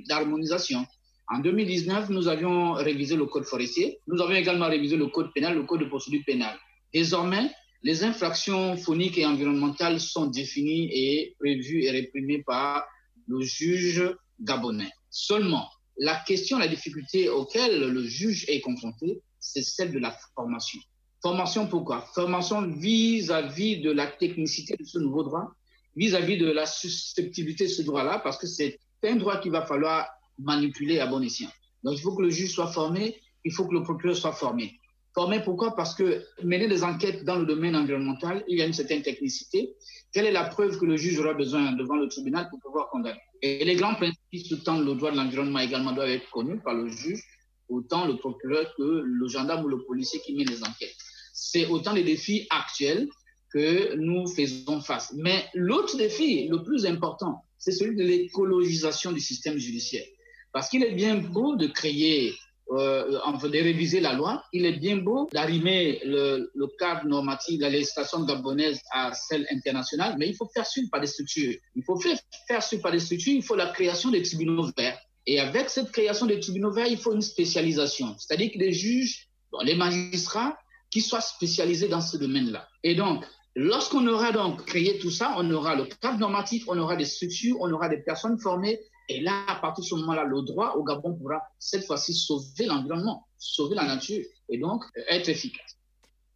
d'harmonisation. 0.08 0.86
En 1.28 1.40
2019, 1.40 2.10
nous 2.10 2.28
avions 2.28 2.74
révisé 2.74 3.16
le 3.16 3.26
code 3.26 3.46
forestier. 3.46 3.98
Nous 4.06 4.22
avions 4.22 4.36
également 4.36 4.68
révisé 4.68 4.96
le 4.96 5.08
code 5.08 5.34
pénal, 5.34 5.56
le 5.56 5.64
code 5.64 5.80
de 5.80 5.86
procédure 5.86 6.22
pénale. 6.24 6.60
Désormais, 6.94 7.50
les 7.84 8.04
infractions 8.04 8.78
phoniques 8.78 9.18
et 9.18 9.26
environnementales 9.26 10.00
sont 10.00 10.28
définies 10.28 10.90
et 10.94 11.36
prévues 11.40 11.84
et 11.84 11.92
réprimées 11.92 12.44
par 12.44 12.86
le 13.28 13.42
juge 13.42 14.04
gabonais. 14.40 14.92
Seulement, 15.10 15.70
la 15.98 16.16
question, 16.20 16.58
la 16.58 16.68
difficulté 16.68 17.30
auquel 17.30 17.80
le 17.80 18.06
juge 18.06 18.46
est 18.48 18.62
confronté, 18.62 19.22
c'est 19.40 19.64
celle 19.64 19.92
de 19.92 20.00
la 20.00 20.16
formation. 20.36 20.80
Formation 21.22 21.68
pourquoi? 21.68 22.02
Formation 22.14 22.68
vis-à-vis 22.68 23.82
de 23.82 23.92
la 23.92 24.08
technicité 24.08 24.76
de 24.78 24.84
ce 24.84 25.00
nouveau 25.00 25.24
droit, 25.24 25.52
vis-à-vis 25.96 26.38
de 26.38 26.50
la 26.50 26.66
susceptibilité 26.66 27.66
de 27.66 27.70
ce 27.70 27.82
droit-là, 27.82 28.20
parce 28.20 28.38
que 28.38 28.48
c'est 28.48 28.80
un 29.04 29.16
droit 29.16 29.40
qu'il 29.40 29.52
va 29.52 29.66
falloir 29.66 30.08
manipuler 30.40 31.00
à 31.00 31.08
bon 31.08 31.22
escient. 31.22 31.50
Donc, 31.84 31.96
il 31.98 32.02
faut 32.02 32.16
que 32.16 32.22
le 32.22 32.30
juge 32.30 32.52
soit 32.52 32.72
formé, 32.72 33.20
il 33.44 33.52
faut 33.52 33.68
que 33.68 33.74
le 33.74 33.84
procureur 33.84 34.16
soit 34.16 34.34
formé. 34.34 34.80
Formé 35.14 35.42
pourquoi? 35.42 35.76
Parce 35.76 35.94
que 35.94 36.24
mener 36.42 36.68
des 36.68 36.84
enquêtes 36.84 37.26
dans 37.26 37.36
le 37.36 37.46
domaine 37.46 37.76
environnemental, 37.76 38.46
il 38.48 38.58
y 38.58 38.62
a 38.62 38.66
une 38.66 38.74
certaine 38.74 39.02
technicité. 39.02 39.76
Quelle 40.14 40.26
est 40.26 40.32
la 40.32 40.46
preuve 40.46 40.78
que 40.78 40.86
le 40.86 40.96
juge 40.96 41.20
aura 41.20 41.34
besoin 41.34 41.74
devant 41.74 41.96
le 41.96 42.08
tribunal 42.08 42.48
pour 42.50 42.60
pouvoir 42.60 42.90
condamner? 42.90 43.20
Et 43.42 43.66
les 43.66 43.76
grands 43.76 43.96
principes 43.96 44.22
qui 44.32 44.40
sous-tendent 44.40 44.86
le 44.86 44.96
droit 44.96 45.12
de 45.12 45.18
l'environnement 45.18 45.60
également 45.60 45.92
doivent 45.92 46.10
être 46.10 46.30
connus 46.30 46.62
par 46.62 46.76
le 46.76 46.88
juge, 46.88 47.22
autant 47.68 48.06
le 48.06 48.16
procureur 48.18 48.74
que 48.78 49.02
le 49.04 49.28
gendarme 49.28 49.66
ou 49.66 49.68
le 49.68 49.84
policier 49.84 50.22
qui 50.22 50.34
met 50.34 50.46
les 50.46 50.64
enquêtes. 50.64 50.96
C'est 51.34 51.68
autant 51.68 51.94
des 51.94 52.04
défis 52.04 52.48
actuels 52.50 53.10
que 53.54 53.96
nous 53.96 54.28
faisons 54.28 54.80
face. 54.80 55.14
Mais 55.18 55.46
l'autre 55.54 55.98
défi, 55.98 56.48
le 56.48 56.64
plus 56.64 56.86
important, 56.86 57.44
c'est 57.58 57.72
celui 57.72 57.96
de 57.96 58.04
l'écologisation 58.04 59.12
du 59.12 59.20
système 59.20 59.58
judiciaire. 59.58 60.06
Parce 60.54 60.70
qu'il 60.70 60.84
est 60.84 60.94
bien 60.94 61.18
beau 61.18 61.56
de 61.56 61.68
créer, 61.68 62.34
euh, 62.72 63.22
de 63.44 63.50
réviser 63.50 64.00
la 64.00 64.14
loi, 64.14 64.44
il 64.54 64.66
est 64.66 64.78
bien 64.80 64.98
beau 64.98 65.30
d'arrimer 65.32 66.02
le, 66.06 66.50
cadre 66.80 67.06
normatif 67.06 67.60
la 67.60 67.70
législation 67.70 68.24
gabonaise 68.24 68.80
à 68.92 69.14
celle 69.14 69.46
internationale, 69.52 70.16
mais 70.18 70.28
il 70.28 70.36
faut 70.36 70.50
faire 70.54 70.66
suivre 70.66 70.90
par 70.92 71.02
des 71.02 71.08
structures. 71.08 71.56
Il 71.76 71.84
faut 71.84 72.00
faire, 72.00 72.18
faire 72.48 72.64
suivre 72.64 72.84
par 72.84 72.92
des 72.92 73.00
structures, 73.00 73.34
il 73.34 73.44
faut 73.44 73.56
la 73.56 73.68
création 73.68 74.10
des 74.10 74.22
tribunaux 74.22 74.70
verts. 74.78 75.00
Et 75.28 75.40
avec 75.40 75.70
cette 75.70 75.92
création 75.92 76.26
des 76.26 76.40
tribunaux 76.40 76.72
verts, 76.72 76.88
il 76.88 76.98
faut 76.98 77.14
une 77.14 77.22
spécialisation. 77.22 78.16
C'est-à-dire 78.18 78.52
que 78.52 78.58
les 78.58 78.74
juges, 78.74 79.28
les 79.64 79.76
magistrats, 79.76 80.58
qui 80.90 81.00
soient 81.00 81.22
spécialisés 81.22 81.88
dans 81.88 82.02
ce 82.02 82.18
domaine-là. 82.18 82.68
Et 82.84 82.96
donc, 82.96 83.24
Lorsqu'on 83.56 84.08
aura 84.08 84.32
donc 84.32 84.64
créé 84.66 84.98
tout 84.98 85.12
ça, 85.12 85.34
on 85.38 85.52
aura 85.52 85.76
le 85.76 85.86
cadre 85.86 86.20
normatif, 86.20 86.64
on 86.68 86.78
aura 86.78 86.96
des 86.96 87.06
structures, 87.06 87.58
on 87.60 87.70
aura 87.72 87.90
des 87.90 87.98
personnes 87.98 88.40
formées. 88.40 88.80
Et 89.12 89.20
là, 89.20 89.44
à 89.48 89.56
partir 89.56 89.84
de 89.84 89.90
ce 89.90 89.96
moment-là, 89.96 90.24
le 90.24 90.42
droit 90.42 90.76
au 90.78 90.84
Gabon 90.84 91.14
pourra 91.14 91.42
cette 91.60 91.86
fois-ci 91.86 92.14
sauver 92.14 92.66
l'environnement, 92.66 93.28
sauver 93.38 93.76
la 93.76 93.84
nature 93.84 94.24
et 94.48 94.58
donc 94.58 94.84
être 95.10 95.28
efficace. 95.28 95.76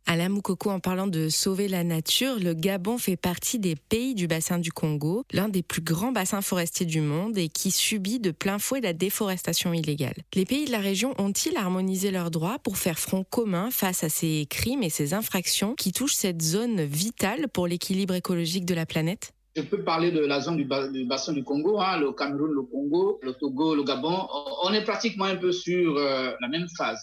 Alain 0.08 0.28
Moukoko, 0.28 0.70
en 0.70 0.82
parlant 0.82 1.08
de 1.08 1.30
sauver 1.30 1.70
la 1.70 1.86
nature, 1.86 2.36
le 2.38 2.54
Gabon 2.54 2.98
fait 2.98 3.16
partie 3.16 3.60
des 3.60 3.76
pays 3.76 4.14
du 4.14 4.28
bassin 4.28 4.60
du 4.60 4.74
Congo, 4.74 5.24
l'un 5.32 5.48
des 5.48 5.64
plus 5.64 5.82
grands 5.82 6.12
bassins 6.12 6.42
forestiers 6.42 6.86
du 6.86 7.00
monde 7.00 7.38
et 7.38 7.48
qui 7.48 7.72
subit 7.72 8.20
de 8.20 8.32
plein 8.32 8.60
fouet 8.60 8.82
la 8.82 8.92
déforestation 8.92 9.74
illégale. 9.74 10.18
Les 10.34 10.46
pays 10.46 10.66
de 10.66 10.72
la 10.72 10.80
région 10.80 11.16
ont-ils 11.18 11.56
harmonisé 11.56 12.12
leurs 12.12 12.30
droits 12.30 12.60
pour 12.60 12.78
faire 12.78 13.00
front 13.00 13.24
commun 13.24 13.72
face 13.72 14.04
à 14.04 14.10
ces 14.10 14.46
crimes 14.50 14.84
et 14.84 14.90
ces 14.90 15.14
infractions 15.14 15.76
qui 15.76 15.94
touchent 15.94 16.16
cette 16.16 16.42
zone 16.42 16.84
vitale 16.84 17.48
pour 17.48 17.68
l'équilibre 17.68 18.16
écologique 18.16 18.66
de 18.66 18.76
la 18.76 18.86
planète? 18.86 19.35
Je 19.56 19.62
peux 19.62 19.84
parler 19.84 20.12
de 20.12 20.20
la 20.20 20.41
zone 20.41 20.58
du, 20.58 20.65
bassin 20.65 21.34
du 21.34 21.44
Congo, 21.44 21.80
hein, 21.80 21.98
le 21.98 22.12
Cameroun, 22.12 22.52
le 22.52 22.63
Congo, 22.63 23.20
le 23.24 23.34
Togo, 23.34 23.74
le 23.74 23.84
Gabon. 23.84 24.28
On 24.63 24.74
est 24.74 24.84
pratiquement 24.84 25.26
un 25.26 25.38
peu 25.38 25.52
sur 25.52 25.98
euh, 25.98 26.34
la 26.41 26.48
même 26.50 26.68
phase 26.78 27.00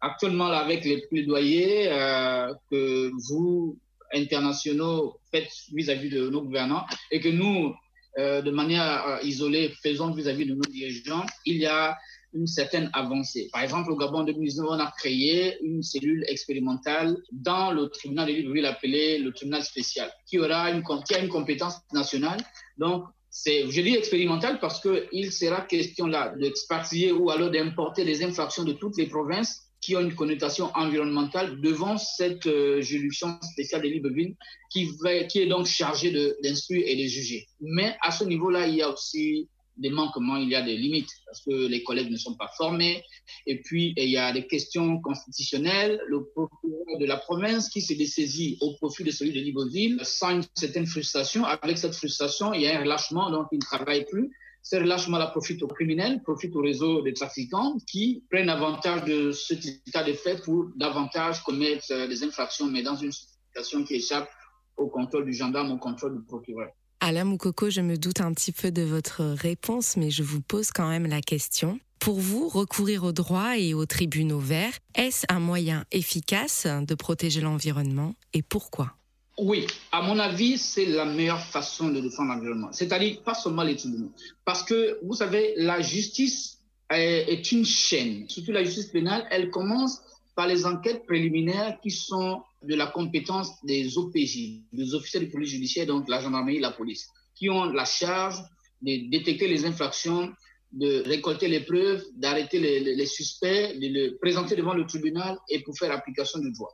actuellement 0.00 0.46
avec 0.46 0.84
les 0.84 1.06
plaidoyers 1.08 1.88
euh, 1.92 2.52
que 2.70 3.10
vous, 3.28 3.78
internationaux, 4.12 5.20
faites 5.30 5.52
vis-à-vis 5.72 6.10
de 6.10 6.28
nos 6.28 6.42
gouvernants 6.42 6.84
et 7.12 7.20
que 7.20 7.28
nous, 7.28 7.72
euh, 8.18 8.42
de 8.42 8.50
manière 8.50 9.20
isolée, 9.22 9.72
faisons 9.80 10.10
vis-à-vis 10.10 10.46
de 10.46 10.54
nos 10.54 10.62
dirigeants, 10.62 11.24
il 11.46 11.58
y 11.58 11.66
a 11.66 11.96
une 12.34 12.46
certaine 12.46 12.90
avancée. 12.92 13.48
Par 13.52 13.62
exemple, 13.62 13.90
au 13.90 13.96
Gabon 13.96 14.18
en 14.18 14.24
2019, 14.24 14.66
on 14.68 14.78
a 14.78 14.92
créé 14.98 15.58
une 15.62 15.82
cellule 15.82 16.24
expérimentale 16.28 17.16
dans 17.30 17.72
le 17.72 17.88
tribunal 17.88 18.28
de 18.28 18.32
Libreville 18.32 18.66
appelé 18.66 19.18
le 19.18 19.32
tribunal 19.32 19.62
spécial, 19.62 20.10
qui 20.26 20.38
aura 20.38 20.70
une, 20.70 20.82
qui 21.06 21.14
a 21.14 21.18
une 21.18 21.28
compétence 21.28 21.76
nationale. 21.92 22.40
Donc, 22.78 23.04
je 23.34 23.80
dis 23.80 23.94
expérimental 23.94 24.60
parce 24.60 24.80
qu'il 24.80 25.32
sera 25.32 25.62
question 25.62 26.06
là 26.06 26.34
d'expatrier 26.38 27.12
ou 27.12 27.30
alors 27.30 27.50
d'importer 27.50 28.04
des 28.04 28.22
infractions 28.22 28.64
de 28.64 28.72
toutes 28.72 28.96
les 28.98 29.06
provinces 29.06 29.72
qui 29.80 29.96
ont 29.96 30.00
une 30.00 30.14
connotation 30.14 30.70
environnementale 30.74 31.60
devant 31.60 31.98
cette 31.98 32.46
euh, 32.46 32.80
juridiction 32.80 33.36
spéciale 33.42 33.82
de 33.82 33.88
Libreville 33.88 34.36
qui, 34.70 34.88
qui 35.28 35.40
est 35.40 35.46
donc 35.46 35.66
chargée 35.66 36.12
d'instruire 36.42 36.84
et 36.86 36.94
de 36.94 37.08
juger. 37.08 37.46
Mais 37.60 37.96
à 38.00 38.12
ce 38.12 38.22
niveau-là, 38.22 38.68
il 38.68 38.76
y 38.76 38.82
a 38.82 38.90
aussi 38.90 39.48
des 39.76 39.90
manquements, 39.90 40.36
il 40.36 40.48
y 40.48 40.54
a 40.54 40.62
des 40.62 40.76
limites 40.76 41.10
parce 41.26 41.42
que 41.42 41.66
les 41.66 41.82
collègues 41.82 42.10
ne 42.10 42.16
sont 42.16 42.34
pas 42.34 42.50
formés. 42.56 43.02
Et 43.46 43.60
puis, 43.60 43.94
il 43.96 44.08
y 44.08 44.18
a 44.18 44.32
des 44.32 44.46
questions 44.46 45.00
constitutionnelles. 45.00 46.00
Le 46.08 46.24
procureur 46.24 46.98
de 46.98 47.06
la 47.06 47.16
province 47.16 47.68
qui 47.68 47.80
s'est 47.80 47.94
dessaisi 47.94 48.58
au 48.60 48.74
profit 48.76 49.04
de 49.04 49.10
celui 49.10 49.32
de 49.32 49.40
Libreville 49.40 50.00
sent 50.04 50.32
une 50.32 50.44
certaine 50.54 50.86
frustration. 50.86 51.44
Avec 51.44 51.78
cette 51.78 51.94
frustration, 51.94 52.52
il 52.52 52.62
y 52.62 52.66
a 52.66 52.78
un 52.78 52.82
relâchement, 52.82 53.30
donc 53.30 53.46
il 53.52 53.56
ne 53.56 53.60
travaille 53.60 54.04
plus. 54.04 54.30
Ce 54.62 54.76
relâchement-là 54.76 55.26
profite 55.26 55.60
aux 55.62 55.68
criminels, 55.68 56.22
profite 56.22 56.54
au 56.54 56.60
réseau 56.60 57.02
des 57.02 57.14
trafiquants 57.14 57.76
qui 57.90 58.22
prennent 58.30 58.48
avantage 58.48 59.04
de 59.04 59.32
ce 59.32 59.54
état 59.54 60.04
de 60.04 60.12
fait 60.12 60.40
pour 60.44 60.66
davantage 60.76 61.42
commettre 61.42 61.84
euh, 61.90 62.06
des 62.06 62.22
infractions, 62.22 62.66
mais 62.66 62.82
dans 62.82 62.94
une 62.94 63.10
situation 63.10 63.82
qui 63.82 63.94
échappe 63.94 64.28
au 64.76 64.88
contrôle 64.88 65.24
du 65.24 65.32
gendarme, 65.32 65.72
au 65.72 65.78
contrôle 65.78 66.16
du 66.16 66.24
procureur. 66.24 66.68
Alain 67.04 67.24
Moukoko, 67.24 67.68
je 67.68 67.80
me 67.80 67.98
doute 67.98 68.20
un 68.20 68.32
petit 68.32 68.52
peu 68.52 68.70
de 68.70 68.82
votre 68.82 69.24
réponse, 69.24 69.96
mais 69.96 70.12
je 70.12 70.22
vous 70.22 70.40
pose 70.40 70.70
quand 70.70 70.88
même 70.88 71.08
la 71.08 71.20
question. 71.20 71.80
Pour 71.98 72.20
vous, 72.20 72.48
recourir 72.48 73.02
au 73.02 73.10
droit 73.10 73.58
et 73.58 73.74
aux 73.74 73.86
tribunaux 73.86 74.38
verts, 74.38 74.74
est-ce 74.94 75.26
un 75.28 75.40
moyen 75.40 75.84
efficace 75.90 76.64
de 76.64 76.94
protéger 76.94 77.40
l'environnement 77.40 78.14
et 78.34 78.42
pourquoi? 78.42 78.92
Oui, 79.36 79.66
à 79.90 80.02
mon 80.02 80.16
avis, 80.20 80.58
c'est 80.58 80.86
la 80.86 81.04
meilleure 81.04 81.44
façon 81.44 81.88
de 81.88 82.00
défendre 82.00 82.34
l'environnement. 82.34 82.68
C'est-à-dire 82.70 83.20
pas 83.24 83.34
seulement 83.34 83.64
les 83.64 83.74
tribunaux. 83.74 84.12
Parce 84.44 84.62
que, 84.62 85.00
vous 85.02 85.14
savez, 85.14 85.54
la 85.56 85.80
justice 85.80 86.60
est, 86.88 87.50
une 87.50 87.64
chaîne. 87.64 88.28
Surtout 88.28 88.52
la 88.52 88.62
justice 88.62 88.86
pénale, 88.86 89.26
elle 89.32 89.50
commence 89.50 90.02
par 90.34 90.46
les 90.46 90.64
enquêtes 90.66 91.04
préliminaires 91.06 91.78
qui 91.82 91.90
sont 91.90 92.42
de 92.62 92.74
la 92.74 92.86
compétence 92.86 93.50
des 93.64 93.98
OPJ, 93.98 94.62
des 94.72 94.94
officiers 94.94 95.20
de 95.20 95.26
police 95.26 95.50
judiciaire, 95.50 95.86
donc 95.86 96.08
la 96.08 96.20
gendarmerie 96.20 96.56
et 96.56 96.60
la 96.60 96.70
police, 96.70 97.08
qui 97.34 97.50
ont 97.50 97.64
la 97.64 97.84
charge 97.84 98.38
de 98.80 99.10
détecter 99.10 99.48
les 99.48 99.66
infractions, 99.66 100.32
de 100.72 101.02
récolter 101.06 101.48
les 101.48 101.60
preuves, 101.60 102.02
d'arrêter 102.16 102.58
les, 102.58 103.06
suspects, 103.06 103.78
de 103.78 103.86
les 103.88 104.10
présenter 104.12 104.56
devant 104.56 104.74
le 104.74 104.86
tribunal 104.86 105.38
et 105.50 105.62
pour 105.62 105.76
faire 105.76 105.92
application 105.92 106.38
du 106.40 106.50
droit 106.52 106.72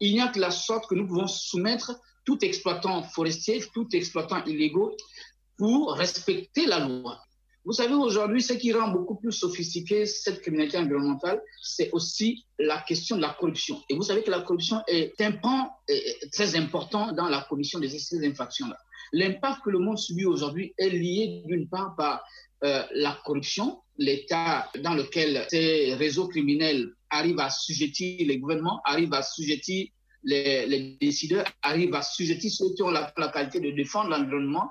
il 0.00 0.14
n'y 0.14 0.20
a 0.20 0.28
que 0.28 0.40
la 0.40 0.50
sorte 0.50 0.86
que 0.88 0.94
nous 0.94 1.06
pouvons 1.06 1.26
soumettre 1.26 1.98
tout 2.24 2.38
exploitant 2.44 3.02
forestier, 3.02 3.62
tout 3.72 3.88
exploitant 3.92 4.44
illégaux 4.44 4.96
pour 5.56 5.94
respecter 5.94 6.66
la 6.66 6.80
loi. 6.80 7.20
Vous 7.64 7.72
savez, 7.72 7.94
aujourd'hui, 7.94 8.42
ce 8.42 8.52
qui 8.52 8.72
rend 8.72 8.88
beaucoup 8.88 9.14
plus 9.16 9.32
sophistiqué 9.32 10.04
cette 10.04 10.42
criminalité 10.42 10.76
environnementale, 10.76 11.40
c'est 11.62 11.90
aussi 11.92 12.44
la 12.58 12.80
question 12.82 13.16
de 13.16 13.22
la 13.22 13.34
corruption. 13.38 13.82
Et 13.88 13.94
vous 13.94 14.02
savez 14.02 14.22
que 14.22 14.30
la 14.30 14.40
corruption 14.40 14.82
est 14.86 15.18
un 15.22 15.32
pan 15.32 15.70
très 16.32 16.56
important 16.56 17.12
dans 17.12 17.28
la 17.28 17.46
commission 17.48 17.78
de 17.80 17.88
ces 17.88 18.26
infractions-là. 18.26 18.76
L'impact 19.12 19.62
que 19.64 19.70
le 19.70 19.78
monde 19.78 19.98
subit 19.98 20.26
aujourd'hui 20.26 20.74
est 20.76 20.90
lié 20.90 21.42
d'une 21.46 21.68
part 21.68 21.94
par 21.96 22.22
euh, 22.64 22.82
la 22.94 23.18
corruption, 23.24 23.80
l'état 23.98 24.70
dans 24.82 24.94
lequel 24.94 25.46
ces 25.50 25.94
réseaux 25.94 26.28
criminels 26.28 26.92
arrivent 27.10 27.40
à 27.40 27.50
sujetir 27.50 28.26
les 28.26 28.38
gouvernements, 28.38 28.80
arrivent 28.84 29.12
à 29.14 29.22
sujetir 29.22 29.88
les, 30.22 30.96
décideurs, 31.00 31.44
arrivent 31.62 31.94
à 31.94 32.02
sujetir 32.02 32.50
ceux 32.50 32.74
qui 32.74 32.82
ont 32.82 32.90
la, 32.90 33.12
qualité 33.32 33.60
de 33.60 33.70
défendre 33.70 34.10
l'environnement. 34.10 34.70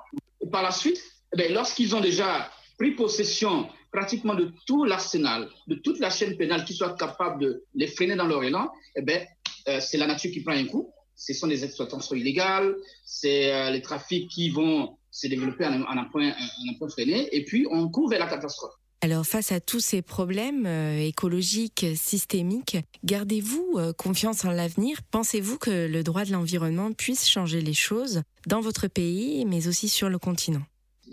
Par 0.51 0.63
la 0.63 0.71
suite, 0.71 1.01
eh 1.37 1.49
lorsqu'ils 1.49 1.95
ont 1.95 2.01
déjà 2.01 2.49
pris 2.77 2.91
possession 2.91 3.67
pratiquement 3.93 4.35
de 4.35 4.51
tout 4.65 4.83
l'arsenal, 4.83 5.47
de 5.67 5.75
toute 5.75 5.99
la 5.99 6.09
chaîne 6.09 6.35
pénale 6.35 6.65
qui 6.65 6.73
soit 6.73 6.95
capable 6.97 7.41
de 7.41 7.63
les 7.75 7.87
freiner 7.87 8.15
dans 8.15 8.25
leur 8.25 8.43
élan, 8.43 8.69
eh 8.95 9.01
ben, 9.01 9.25
euh, 9.69 9.79
c'est 9.79 9.97
la 9.97 10.07
nature 10.07 10.31
qui 10.31 10.41
prend 10.41 10.53
un 10.53 10.65
coup. 10.65 10.91
Ce 11.15 11.33
sont 11.33 11.47
des 11.47 11.63
exploitations 11.63 12.15
illégales, 12.15 12.75
c'est 13.05 13.53
euh, 13.53 13.69
les 13.69 13.81
trafics 13.81 14.29
qui 14.29 14.49
vont 14.49 14.97
se 15.11 15.27
développer 15.27 15.65
en, 15.65 15.83
un 15.85 16.05
point, 16.05 16.29
en 16.31 16.69
un 16.69 16.77
point 16.79 16.89
freiné, 16.89 17.29
et 17.31 17.45
puis 17.45 17.67
on 17.69 17.87
court 17.87 18.09
vers 18.09 18.19
la 18.19 18.25
catastrophe. 18.25 18.73
Alors 19.01 19.25
face 19.25 19.51
à 19.51 19.59
tous 19.59 19.81
ces 19.81 20.01
problèmes 20.01 20.65
euh, 20.65 20.97
écologiques, 20.97 21.85
systémiques, 21.95 22.77
gardez-vous 23.03 23.77
confiance 23.95 24.43
en 24.43 24.51
l'avenir 24.51 25.01
Pensez-vous 25.11 25.59
que 25.59 25.87
le 25.87 26.03
droit 26.03 26.25
de 26.25 26.31
l'environnement 26.31 26.91
puisse 26.93 27.27
changer 27.27 27.61
les 27.61 27.73
choses 27.73 28.23
dans 28.47 28.61
votre 28.61 28.87
pays, 28.87 29.45
mais 29.45 29.67
aussi 29.67 29.87
sur 29.87 30.09
le 30.09 30.17
continent? 30.17 30.63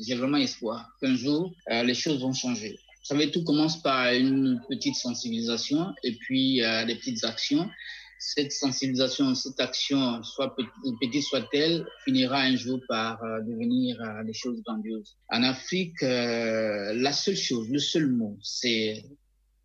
J'ai 0.01 0.15
vraiment 0.15 0.39
espoir 0.39 0.97
qu'un 1.01 1.15
jour, 1.15 1.53
euh, 1.71 1.83
les 1.83 1.95
choses 1.95 2.21
vont 2.21 2.33
changer. 2.33 2.79
Vous 3.01 3.17
savez, 3.17 3.31
tout 3.31 3.45
commence 3.45 3.83
par 3.83 4.13
une 4.13 4.61
petite 4.69 4.95
sensibilisation 4.95 5.95
et 6.05 6.13
puis 6.17 6.61
des 6.87 6.95
petites 6.97 7.25
actions 7.25 7.69
cette 8.21 8.53
sensibilisation, 8.53 9.35
cette 9.35 9.59
action, 9.61 10.23
soit 10.23 10.55
petite 11.01 11.23
soit-elle, 11.23 11.87
finira 12.05 12.43
un 12.43 12.55
jour 12.55 12.79
par 12.87 13.23
euh, 13.25 13.41
devenir 13.41 13.99
euh, 14.03 14.23
des 14.25 14.35
choses 14.35 14.63
grandioses. 14.63 15.17
En 15.31 15.43
Afrique, 15.43 16.03
euh, 16.03 16.93
la 16.93 17.13
seule 17.13 17.37
chose, 17.37 17.71
le 17.71 17.79
seul 17.79 18.09
mot, 18.09 18.37
c'est 18.43 19.03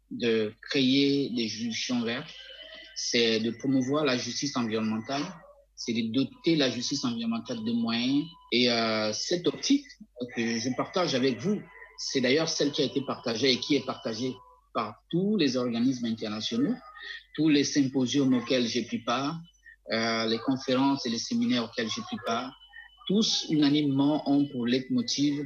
de 0.10 0.54
créer 0.62 1.32
des 1.36 1.50
juridictions 1.50 2.02
vertes, 2.04 2.34
c'est 2.96 3.42
de 3.42 3.52
promouvoir 3.52 4.06
la 4.06 4.16
justice 4.16 4.56
environnementale, 4.56 5.24
c'est 5.76 5.94
de 5.94 6.12
doter 6.12 6.56
la 6.56 6.70
justice 6.70 7.04
environnementale 7.04 7.64
de 7.64 7.72
moyens. 7.72 8.26
Et 8.52 8.70
cette 9.14 9.48
optique 9.48 9.86
que 10.36 10.58
je 10.58 10.70
partage 10.78 11.16
avec 11.16 11.40
vous, 11.40 11.62
c'est 11.98 12.22
d'ailleurs 12.22 12.50
celle 12.50 12.72
qui 12.72 12.82
a 12.82 12.86
été 12.86 13.02
partagée 13.02 13.52
et 13.52 13.60
qui 13.60 13.76
est 13.76 13.86
partagée 13.86 14.34
par 14.74 14.96
tous 15.10 15.38
les 15.38 15.58
organismes 15.58 16.06
internationaux 16.06 16.76
tous 17.36 17.50
les 17.50 17.64
symposiums 17.64 18.34
auxquels 18.34 18.66
j'ai 18.66 18.84
pris 18.86 19.00
part, 19.00 19.40
euh, 19.92 20.26
les 20.26 20.40
conférences 20.40 21.06
et 21.06 21.10
les 21.10 21.20
séminaires 21.20 21.66
auxquels 21.66 21.90
j'ai 21.90 22.02
pris 22.02 22.18
part, 22.26 22.52
tous 23.08 23.46
unanimement 23.50 24.28
ont 24.30 24.48
pour 24.48 24.66
leitmotiv 24.66 25.46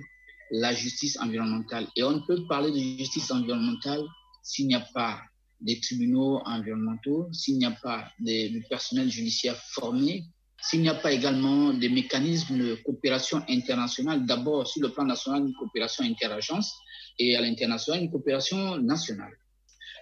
la 0.52 0.74
justice 0.74 1.20
environnementale. 1.20 1.88
Et 1.96 2.04
on 2.04 2.12
ne 2.12 2.20
peut 2.20 2.48
parler 2.48 2.72
de 2.72 2.78
justice 3.00 3.30
environnementale 3.32 4.02
s'il 4.44 4.68
n'y 4.68 4.76
a 4.76 4.86
pas 4.94 5.20
des 5.62 5.80
tribunaux 5.80 6.42
environnementaux, 6.46 7.28
s'il 7.32 7.58
n'y 7.58 7.66
a 7.66 7.72
pas 7.72 8.06
de, 8.20 8.68
personnel 8.70 9.10
judiciaire 9.10 9.58
formé, 9.58 10.26
s'il 10.62 10.82
n'y 10.82 10.90
a 10.90 10.96
pas 10.96 11.12
également 11.12 11.74
des 11.74 11.90
mécanismes 11.90 12.58
de 12.58 12.76
coopération 12.84 13.44
internationale, 13.50 14.26
d'abord 14.26 14.68
sur 14.68 14.82
le 14.82 14.92
plan 14.92 15.06
national, 15.06 15.48
une 15.48 15.54
coopération 15.54 16.04
interagence 16.04 16.74
et 17.18 17.36
à 17.36 17.42
l'international, 17.42 18.04
une 18.04 18.12
coopération 18.12 18.78
nationale. 18.78 19.34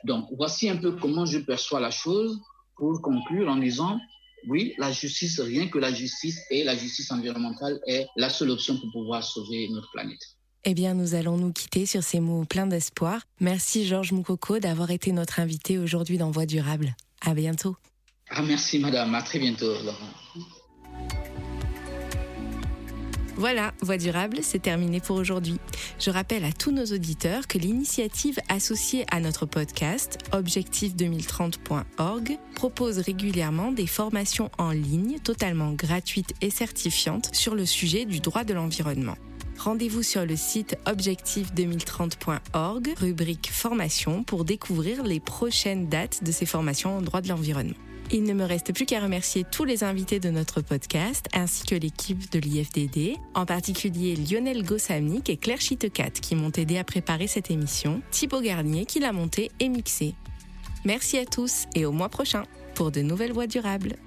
Donc, 0.03 0.27
voici 0.31 0.69
un 0.69 0.77
peu 0.77 0.93
comment 0.93 1.25
je 1.25 1.39
perçois 1.39 1.79
la 1.79 1.91
chose 1.91 2.39
pour 2.75 3.01
conclure 3.01 3.49
en 3.49 3.57
disant, 3.57 3.99
oui, 4.47 4.73
la 4.77 4.91
justice, 4.91 5.39
rien 5.39 5.67
que 5.67 5.79
la 5.79 5.93
justice 5.93 6.39
et 6.51 6.63
la 6.63 6.75
justice 6.75 7.11
environnementale 7.11 7.79
est 7.87 8.07
la 8.15 8.29
seule 8.29 8.51
option 8.51 8.77
pour 8.79 8.91
pouvoir 8.91 9.23
sauver 9.23 9.67
notre 9.69 9.91
planète. 9.91 10.36
Eh 10.69 10.73
bien, 10.73 10.95
nous 10.95 11.15
allons 11.15 11.37
nous 11.37 11.53
quitter 11.53 11.85
sur 11.85 12.03
ces 12.03 12.19
mots 12.19 12.43
pleins 12.43 12.67
d'espoir. 12.67 13.21
Merci 13.39 13.87
Georges 13.87 14.11
Moukoko 14.11 14.59
d'avoir 14.59 14.91
été 14.91 15.13
notre 15.13 15.39
invité 15.39 15.77
aujourd'hui 15.77 16.17
dans 16.17 16.29
Voix 16.29 16.45
durable. 16.45 16.93
À 17.25 17.33
bientôt. 17.33 17.77
Ah, 18.29 18.41
merci 18.41 18.77
madame, 18.77 19.15
à 19.15 19.21
très 19.21 19.39
bientôt 19.39 19.71
Voilà, 23.37 23.73
Voix 23.79 23.95
durable, 23.95 24.39
c'est 24.41 24.61
terminé 24.61 24.99
pour 24.99 25.15
aujourd'hui. 25.15 25.57
Je 25.99 26.09
rappelle 26.09 26.43
à 26.43 26.51
tous 26.51 26.71
nos 26.71 26.87
auditeurs 26.87 27.47
que 27.47 27.57
l'initiative 27.57 28.37
associée 28.49 29.05
à 29.09 29.21
notre 29.21 29.45
podcast, 29.45 30.17
objectif2030.org, 30.33 32.37
propose 32.55 32.97
régulièrement 32.97 33.71
des 33.71 33.87
formations 33.87 34.51
en 34.57 34.71
ligne 34.71 35.19
totalement 35.19 35.71
gratuites 35.71 36.33
et 36.41 36.49
certifiantes 36.49 37.33
sur 37.33 37.55
le 37.55 37.65
sujet 37.65 38.03
du 38.03 38.19
droit 38.19 38.43
de 38.43 38.53
l'environnement. 38.53 39.15
Rendez-vous 39.67 40.01
sur 40.01 40.25
le 40.25 40.35
site 40.37 40.77
objectif2030.org, 40.85 42.93
rubrique 43.01 43.49
formation, 43.51 44.23
pour 44.23 44.45
découvrir 44.45 45.03
les 45.03 45.19
prochaines 45.19 45.89
dates 45.89 46.23
de 46.23 46.31
ces 46.31 46.45
formations 46.45 46.95
en 46.95 47.01
droit 47.01 47.19
de 47.19 47.27
l'environnement. 47.27 47.75
Il 48.09 48.23
ne 48.23 48.33
me 48.33 48.45
reste 48.45 48.73
plus 48.73 48.85
qu'à 48.85 49.01
remercier 49.01 49.43
tous 49.43 49.65
les 49.65 49.83
invités 49.83 50.21
de 50.21 50.29
notre 50.29 50.61
podcast 50.61 51.27
ainsi 51.33 51.65
que 51.65 51.75
l'équipe 51.75 52.31
de 52.31 52.39
l'IFDD, 52.39 53.17
en 53.33 53.45
particulier 53.45 54.15
Lionel 54.15 54.63
Gossamnik 54.63 55.29
et 55.29 55.35
Claire 55.35 55.59
Chitecat 55.59 56.11
qui 56.11 56.35
m'ont 56.35 56.53
aidé 56.55 56.77
à 56.77 56.85
préparer 56.85 57.27
cette 57.27 57.51
émission, 57.51 58.01
Thibaut 58.09 58.39
Garnier 58.39 58.85
qui 58.85 59.01
l'a 59.01 59.11
montée 59.11 59.51
et 59.59 59.67
mixée. 59.67 60.15
Merci 60.85 61.17
à 61.17 61.25
tous 61.25 61.65
et 61.75 61.85
au 61.85 61.91
mois 61.91 62.07
prochain 62.07 62.43
pour 62.73 62.91
de 62.91 63.01
nouvelles 63.01 63.33
voies 63.33 63.47
durables. 63.47 63.97